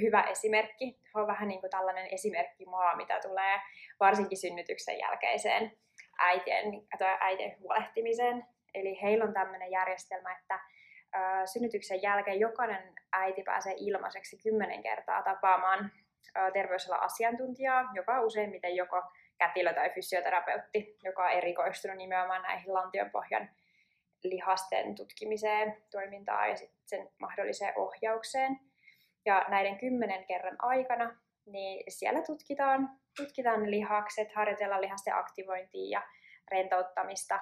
hyvä 0.00 0.22
esimerkki. 0.22 0.86
He 0.86 1.20
on 1.20 1.26
vähän 1.26 1.48
niin 1.48 1.60
kuin 1.60 1.70
tällainen 1.70 2.08
esimerkkimaa, 2.10 2.96
mitä 2.96 3.20
tulee 3.20 3.60
varsinkin 4.00 4.38
synnytyksen 4.38 4.98
jälkeiseen 4.98 5.72
äitien, 6.18 6.64
äitien 7.20 7.56
huolehtimiseen. 7.60 8.44
Eli 8.74 9.02
heillä 9.02 9.24
on 9.24 9.32
tämmöinen 9.32 9.70
järjestelmä, 9.70 10.36
että 10.40 10.60
synnytyksen 11.52 12.02
jälkeen 12.02 12.40
jokainen 12.40 12.94
äiti 13.12 13.42
pääsee 13.42 13.74
ilmaiseksi 13.76 14.38
kymmenen 14.42 14.82
kertaa 14.82 15.22
tapaamaan 15.22 15.90
terveysalan 16.52 17.02
asiantuntijaa, 17.02 17.90
joka 17.94 18.14
on 18.14 18.24
useimmiten 18.24 18.76
joko 18.76 19.02
kätilö 19.38 19.74
tai 19.74 19.90
fysioterapeutti, 19.90 20.96
joka 21.04 21.24
on 21.24 21.30
erikoistunut 21.30 21.96
nimenomaan 21.96 22.42
näihin 22.42 22.74
lantionpohjan 22.74 23.50
lihasten 24.24 24.94
tutkimiseen, 24.94 25.82
toimintaan 25.90 26.50
ja 26.50 26.56
sitten 26.56 26.78
sen 26.86 27.08
mahdolliseen 27.18 27.72
ohjaukseen. 27.76 28.60
Ja 29.26 29.44
näiden 29.48 29.78
kymmenen 29.78 30.26
kerran 30.26 30.56
aikana 30.58 31.16
niin 31.46 31.84
siellä 31.88 32.22
tutkitaan, 32.22 32.90
tutkitaan 33.16 33.70
lihakset, 33.70 34.32
harjoitellaan 34.34 34.80
lihasten 34.80 35.14
aktivointia 35.14 35.98
ja 35.98 36.02
rentouttamista. 36.50 37.40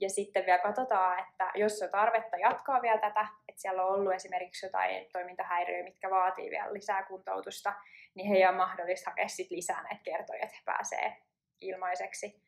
Ja 0.00 0.10
sitten 0.10 0.46
vielä 0.46 0.62
katsotaan, 0.62 1.18
että 1.18 1.50
jos 1.54 1.82
on 1.82 1.90
tarvetta 1.90 2.36
jatkaa 2.36 2.82
vielä 2.82 3.00
tätä, 3.00 3.26
että 3.48 3.60
siellä 3.60 3.84
on 3.84 3.94
ollut 3.94 4.12
esimerkiksi 4.12 4.66
jotain 4.66 5.06
toimintahäiriöitä, 5.12 5.84
mitkä 5.84 6.10
vaatii 6.10 6.50
vielä 6.50 6.72
lisää 6.72 7.02
kuntoutusta, 7.02 7.74
niin 8.14 8.28
heidän 8.28 8.50
on 8.50 8.56
mahdollista 8.56 9.10
hakea 9.10 9.28
sit 9.28 9.50
lisää 9.50 9.82
näitä 9.82 10.02
kertoja, 10.04 10.42
että 10.42 10.56
he 10.56 10.62
pääsee 10.64 11.16
ilmaiseksi. 11.60 12.42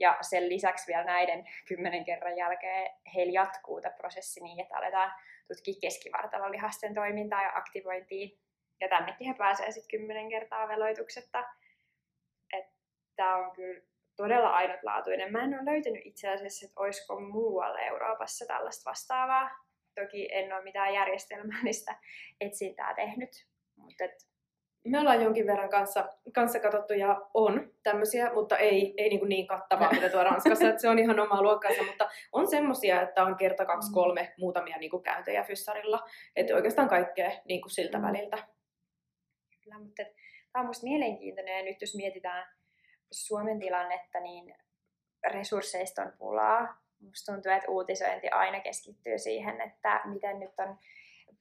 Ja 0.00 0.18
sen 0.20 0.48
lisäksi 0.48 0.86
vielä 0.86 1.04
näiden 1.04 1.48
kymmenen 1.68 2.04
kerran 2.04 2.36
jälkeen 2.36 2.90
heillä 3.14 3.32
jatkuu 3.32 3.80
tämä 3.80 3.96
prosessi 3.96 4.40
niin, 4.40 4.60
että 4.60 4.76
aletaan 4.76 5.12
tutkia 5.48 5.80
keskivartalolihasten 5.80 6.94
toimintaa 6.94 7.42
ja 7.42 7.52
aktivointia. 7.54 8.28
Ja 8.80 8.88
tännekin 8.88 9.26
he 9.26 9.34
pääsee 9.34 9.72
sitten 9.72 9.98
kymmenen 9.98 10.28
kertaa 10.28 10.68
veloituksetta. 10.68 11.44
Tämä 13.16 13.36
on 13.36 13.52
kyllä 13.52 13.80
todella 14.16 14.48
ainutlaatuinen. 14.48 15.32
Mä 15.32 15.44
en 15.44 15.54
ole 15.54 15.72
löytänyt 15.72 16.02
itse 16.04 16.28
asiassa, 16.28 16.66
että 16.66 16.80
olisiko 16.80 17.20
muualla 17.20 17.80
Euroopassa 17.80 18.46
tällaista 18.46 18.90
vastaavaa. 18.90 19.50
Toki 19.94 20.28
en 20.32 20.52
ole 20.52 20.62
mitään 20.62 20.94
järjestelmällistä 20.94 21.96
etsintää 22.40 22.94
tehnyt, 22.94 23.30
mutta 23.76 24.04
me 24.84 24.98
ollaan 24.98 25.22
jonkin 25.22 25.46
verran 25.46 25.68
kanssa, 25.68 26.08
kanssa 26.34 26.60
katsottu 26.60 26.92
ja 26.92 27.20
on 27.34 27.72
tämmöisiä, 27.82 28.32
mutta 28.32 28.56
ei, 28.56 28.94
ei 28.96 29.08
niin, 29.08 29.28
niin 29.28 29.46
kattavaa 29.46 29.92
mitä 29.92 30.08
tuo 30.08 30.24
Ranskassa, 30.24 30.68
että 30.68 30.80
se 30.80 30.88
on 30.88 30.98
ihan 30.98 31.20
omaa 31.20 31.42
luokkaansa, 31.42 31.82
mutta 31.82 32.08
on 32.32 32.50
semmoisia, 32.50 33.02
että 33.02 33.24
on 33.24 33.36
kerta 33.36 33.66
kaksi 33.66 33.90
mm. 33.90 33.94
kolme 33.94 34.34
muutamia 34.38 34.78
niin 34.78 34.90
kuin 34.90 35.02
käyntejä 35.02 35.42
fyssarilla, 35.42 36.08
että 36.36 36.54
oikeastaan 36.54 36.88
kaikkea 36.88 37.30
niin 37.44 37.60
kuin 37.60 37.70
siltä 37.70 37.98
mm. 37.98 38.04
väliltä. 38.04 38.38
Kyllä, 39.64 39.78
mutta 39.78 40.02
tämä 40.52 40.60
on 40.60 40.66
minusta 40.66 40.86
mielenkiintoinen 40.86 41.58
ja 41.58 41.64
nyt 41.64 41.80
jos 41.80 41.96
mietitään 41.96 42.46
Suomen 43.10 43.58
tilannetta, 43.58 44.20
niin 44.20 44.54
resursseista 45.30 46.02
on 46.02 46.12
pulaa. 46.18 46.80
Minusta 47.00 47.32
tuntuu, 47.32 47.52
että 47.52 47.70
uutisointi 47.70 48.28
aina 48.28 48.60
keskittyy 48.60 49.18
siihen, 49.18 49.60
että 49.60 50.00
miten 50.04 50.40
nyt 50.40 50.54
on 50.58 50.78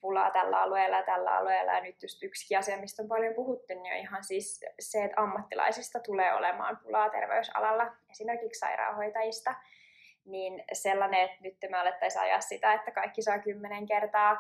pulaa 0.01 0.31
tällä 0.31 0.61
alueella 0.61 0.97
ja 0.97 1.03
tällä 1.03 1.37
alueella. 1.37 1.73
Ja 1.73 1.81
nyt 1.81 2.03
just 2.03 2.23
yksi 2.23 2.55
asia, 2.55 2.77
mistä 2.77 3.03
on 3.03 3.09
paljon 3.09 3.35
puhuttu, 3.35 3.73
niin 3.73 3.93
on 3.93 3.99
ihan 3.99 4.23
siis 4.23 4.65
se, 4.79 5.03
että 5.03 5.21
ammattilaisista 5.21 5.99
tulee 5.99 6.33
olemaan 6.33 6.77
pulaa 6.77 7.09
terveysalalla, 7.09 7.91
esimerkiksi 8.11 8.59
sairaanhoitajista. 8.59 9.55
niin 10.25 10.63
sellainen, 10.73 11.21
että 11.21 11.37
nyt 11.41 11.57
me 11.69 11.77
alettaisiin 11.77 12.21
ajaa 12.21 12.41
sitä, 12.41 12.73
että 12.73 12.91
kaikki 12.91 13.21
saa 13.21 13.39
kymmenen 13.39 13.85
kertaa 13.85 14.37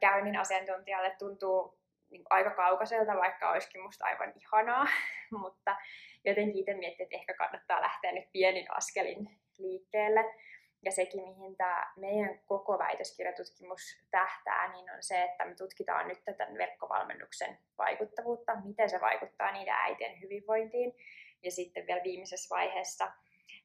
käynnin 0.00 0.36
asiantuntijalle 0.36 1.16
tuntuu 1.18 1.78
niin 2.10 2.22
aika 2.30 2.50
kaukaiselta, 2.50 3.16
vaikka 3.16 3.50
olisikin 3.50 3.82
musta 3.82 4.04
aivan 4.06 4.32
ihanaa, 4.36 4.86
mutta 5.42 5.76
jotenkin 6.24 6.56
itse 6.56 6.74
miettii, 6.74 7.04
että 7.04 7.16
ehkä 7.16 7.34
kannattaa 7.34 7.80
lähteä 7.80 8.12
nyt 8.12 8.32
pienin 8.32 8.66
askelin 8.70 9.30
liikkeelle. 9.58 10.34
Ja 10.82 10.92
sekin, 10.92 11.22
mihin 11.22 11.56
tämä 11.56 11.92
meidän 11.96 12.40
koko 12.46 12.78
väitöskirjatutkimus 12.78 13.80
tähtää, 14.10 14.72
niin 14.72 14.90
on 14.90 15.02
se, 15.02 15.22
että 15.22 15.44
me 15.44 15.54
tutkitaan 15.54 16.08
nyt 16.08 16.24
tätä 16.24 16.46
verkkovalmennuksen 16.58 17.58
vaikuttavuutta, 17.78 18.52
miten 18.64 18.90
se 18.90 19.00
vaikuttaa 19.00 19.52
niiden 19.52 19.74
äitien 19.74 20.20
hyvinvointiin. 20.20 20.94
Ja 21.42 21.50
sitten 21.50 21.86
vielä 21.86 22.04
viimeisessä 22.04 22.54
vaiheessa 22.54 23.12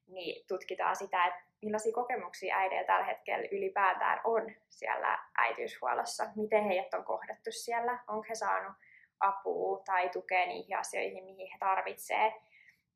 niin 0.07 0.45
tutkitaan 0.47 0.95
sitä, 0.95 1.25
että 1.25 1.41
millaisia 1.61 1.93
kokemuksia 1.93 2.57
äideillä 2.57 2.87
tällä 2.87 3.05
hetkellä 3.05 3.47
ylipäätään 3.51 4.21
on 4.23 4.55
siellä 4.69 5.19
äitiyshuollossa, 5.37 6.27
miten 6.35 6.63
heidät 6.63 6.93
on 6.93 7.05
kohdattu 7.05 7.51
siellä, 7.51 8.03
onko 8.07 8.25
he 8.29 8.35
saanut 8.35 8.73
apua 9.19 9.83
tai 9.85 10.09
tukea 10.09 10.45
niihin 10.45 10.77
asioihin, 10.77 11.23
mihin 11.23 11.51
he 11.51 11.57
tarvitsevat. 11.59 12.33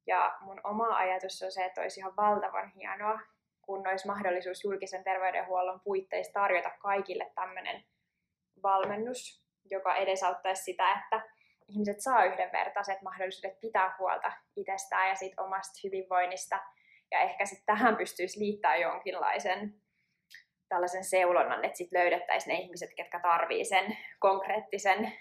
Ja 0.08 0.38
mun 0.41 0.62
oma 0.63 0.97
ajatus 0.97 1.43
on 1.43 1.51
se, 1.51 1.65
että 1.65 1.82
olisi 1.82 1.99
ihan 1.99 2.15
valtavan 2.15 2.69
hienoa, 2.69 3.19
kun 3.67 3.88
olisi 3.88 4.08
mahdollisuus 4.08 4.63
julkisen 4.63 5.03
terveydenhuollon 5.03 5.80
puitteissa 5.80 6.34
tarjota 6.34 6.69
kaikille 6.80 7.32
tämmöinen 7.36 7.84
valmennus, 8.63 9.43
joka 9.71 9.95
edesauttaisi 9.95 10.63
sitä, 10.63 10.91
että 10.91 11.21
ihmiset 11.67 12.01
saa 12.01 12.25
yhdenvertaiset 12.25 13.01
mahdollisuudet 13.01 13.60
pitää 13.60 13.95
huolta 13.99 14.32
itsestään 14.56 15.10
ja 15.10 15.15
siitä 15.15 15.41
omasta 15.41 15.80
hyvinvoinnista. 15.84 16.60
Ja 17.12 17.19
ehkä 17.19 17.45
sitten 17.45 17.65
tähän 17.65 17.95
pystyisi 17.95 18.39
liittää 18.39 18.75
jonkinlaisen 18.75 19.73
tällaisen 20.69 21.03
seulonnan, 21.03 21.65
että 21.65 21.77
sitten 21.77 21.99
löydettäisiin 21.99 22.53
ne 22.53 22.60
ihmiset, 22.60 22.89
ketkä 22.93 23.19
tarvii 23.19 23.65
sen 23.65 23.97
konkreettisen 24.19 25.13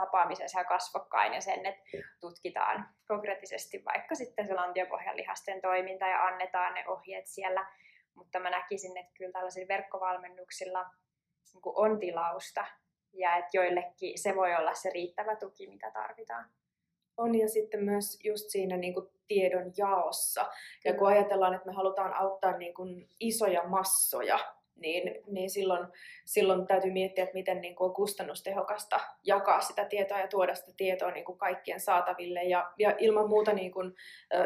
tapaamisen 0.00 0.48
siellä 0.48 0.68
kasvokkain 0.68 1.34
ja 1.34 1.40
sen, 1.40 1.66
että 1.66 1.82
tutkitaan 2.20 2.88
konkreettisesti 3.08 3.82
vaikka 3.84 4.14
sitten 4.14 4.46
se 4.46 4.54
lantiopohjan 4.54 5.16
lihasten 5.16 5.60
toiminta 5.60 6.06
ja 6.06 6.24
annetaan 6.24 6.74
ne 6.74 6.84
ohjeet 6.88 7.26
siellä. 7.26 7.66
Mutta 8.14 8.40
mä 8.40 8.50
näkisin, 8.50 8.96
että 8.96 9.12
kyllä 9.18 9.32
tällaisilla 9.32 9.68
verkkovalmennuksilla 9.68 10.82
niin 11.54 11.62
on 11.64 11.98
tilausta 11.98 12.64
ja 13.12 13.36
että 13.36 13.56
joillekin 13.56 14.18
se 14.18 14.36
voi 14.36 14.54
olla 14.54 14.74
se 14.74 14.90
riittävä 14.90 15.36
tuki, 15.36 15.66
mitä 15.66 15.90
tarvitaan. 15.90 16.50
On 17.16 17.38
ja 17.38 17.48
sitten 17.48 17.84
myös 17.84 18.18
just 18.24 18.44
siinä 18.48 18.76
niin 18.76 18.94
kuin 18.94 19.06
tiedon 19.28 19.72
jaossa. 19.76 20.50
Ja 20.84 20.94
kun 20.94 21.08
ajatellaan, 21.08 21.54
että 21.54 21.66
me 21.66 21.72
halutaan 21.72 22.14
auttaa 22.14 22.56
niin 22.56 22.74
kuin 22.74 23.08
isoja 23.20 23.62
massoja, 23.62 24.55
niin, 24.76 25.22
niin 25.26 25.50
silloin, 25.50 25.86
silloin 26.24 26.66
täytyy 26.66 26.90
miettiä, 26.90 27.24
että 27.24 27.34
miten 27.34 27.60
niin 27.60 27.76
kuin 27.76 27.88
on 27.88 27.94
kustannustehokasta 27.94 29.00
jakaa 29.24 29.60
sitä 29.60 29.84
tietoa 29.84 30.20
ja 30.20 30.28
tuoda 30.28 30.54
sitä 30.54 30.72
tietoa 30.76 31.10
niin 31.10 31.24
kuin 31.24 31.38
kaikkien 31.38 31.80
saataville. 31.80 32.42
Ja, 32.42 32.72
ja 32.78 32.94
ilman 32.98 33.28
muuta, 33.28 33.52
niin 33.52 33.72
kuin, 33.72 33.94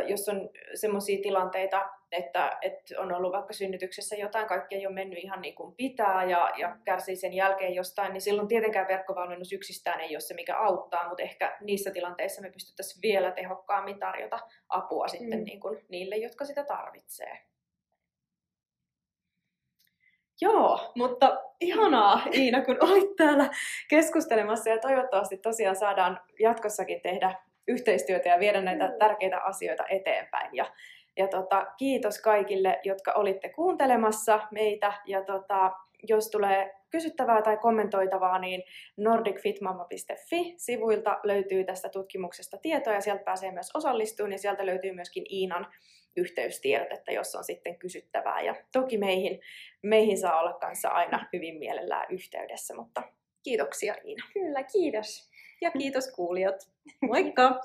jos 0.06 0.28
on 0.28 0.50
sellaisia 0.74 1.22
tilanteita, 1.22 1.90
että, 2.12 2.58
että 2.62 2.94
on 2.98 3.12
ollut 3.12 3.32
vaikka 3.32 3.52
synnytyksessä 3.52 4.16
jotain, 4.16 4.46
kaikki 4.46 4.74
ei 4.74 4.86
ole 4.86 4.94
mennyt 4.94 5.18
ihan 5.18 5.40
niin 5.40 5.54
kuin 5.54 5.74
pitää 5.74 6.24
ja, 6.24 6.50
ja 6.56 6.76
kärsii 6.84 7.16
sen 7.16 7.32
jälkeen 7.32 7.74
jostain, 7.74 8.12
niin 8.12 8.20
silloin 8.20 8.48
tietenkään 8.48 8.88
verkkovalmennus 8.88 9.52
yksistään 9.52 10.00
ei 10.00 10.14
ole 10.14 10.20
se, 10.20 10.34
mikä 10.34 10.56
auttaa, 10.56 11.08
mutta 11.08 11.22
ehkä 11.22 11.56
niissä 11.60 11.90
tilanteissa 11.90 12.42
me 12.42 12.50
pystyttäisiin 12.50 13.02
vielä 13.02 13.30
tehokkaammin 13.30 13.98
tarjota 13.98 14.38
apua 14.68 15.08
sitten 15.08 15.38
mm. 15.38 15.44
niin 15.44 15.60
kuin 15.60 15.84
niille, 15.88 16.16
jotka 16.16 16.44
sitä 16.44 16.64
tarvitsee. 16.64 17.49
Joo, 20.40 20.92
mutta 20.94 21.40
ihanaa 21.60 22.22
Iina, 22.34 22.64
kun 22.64 22.76
olit 22.80 23.16
täällä 23.16 23.50
keskustelemassa 23.88 24.70
ja 24.70 24.78
toivottavasti 24.78 25.36
tosiaan 25.36 25.76
saadaan 25.76 26.20
jatkossakin 26.40 27.00
tehdä 27.00 27.34
yhteistyötä 27.68 28.28
ja 28.28 28.40
viedä 28.40 28.60
näitä 28.60 28.88
mm. 28.88 28.94
tärkeitä 28.98 29.38
asioita 29.38 29.84
eteenpäin. 29.88 30.56
Ja, 30.56 30.66
ja 31.16 31.28
tota, 31.28 31.66
kiitos 31.78 32.20
kaikille, 32.20 32.80
jotka 32.84 33.12
olitte 33.12 33.48
kuuntelemassa 33.48 34.40
meitä 34.50 34.92
ja 35.06 35.24
tota, 35.24 35.72
jos 36.08 36.30
tulee 36.30 36.76
kysyttävää 36.90 37.42
tai 37.42 37.56
kommentoitavaa, 37.56 38.38
niin 38.38 38.62
nordicfitmamma.fi-sivuilta 38.96 41.20
löytyy 41.22 41.64
tästä 41.64 41.88
tutkimuksesta 41.88 42.56
tietoa 42.62 42.92
ja 42.92 43.00
sieltä 43.00 43.24
pääsee 43.24 43.52
myös 43.52 43.70
osallistumaan 43.74 44.32
ja 44.32 44.38
sieltä 44.38 44.66
löytyy 44.66 44.92
myöskin 44.92 45.24
Iinan 45.30 45.66
yhteystiedot, 46.16 46.92
että 46.92 47.12
jos 47.12 47.34
on 47.34 47.44
sitten 47.44 47.78
kysyttävää. 47.78 48.40
Ja 48.40 48.54
toki 48.72 48.98
meihin, 48.98 49.40
meihin 49.82 50.18
saa 50.18 50.40
olla 50.40 50.52
kanssa 50.52 50.88
aina 50.88 51.26
hyvin 51.32 51.58
mielellään 51.58 52.06
yhteydessä, 52.10 52.74
mutta 52.74 53.02
kiitoksia 53.42 53.94
Iina. 54.04 54.26
Kyllä, 54.32 54.62
kiitos. 54.62 55.30
Ja 55.60 55.70
kiitos 55.70 56.12
kuulijat. 56.12 56.70
Moikka! 57.08 57.60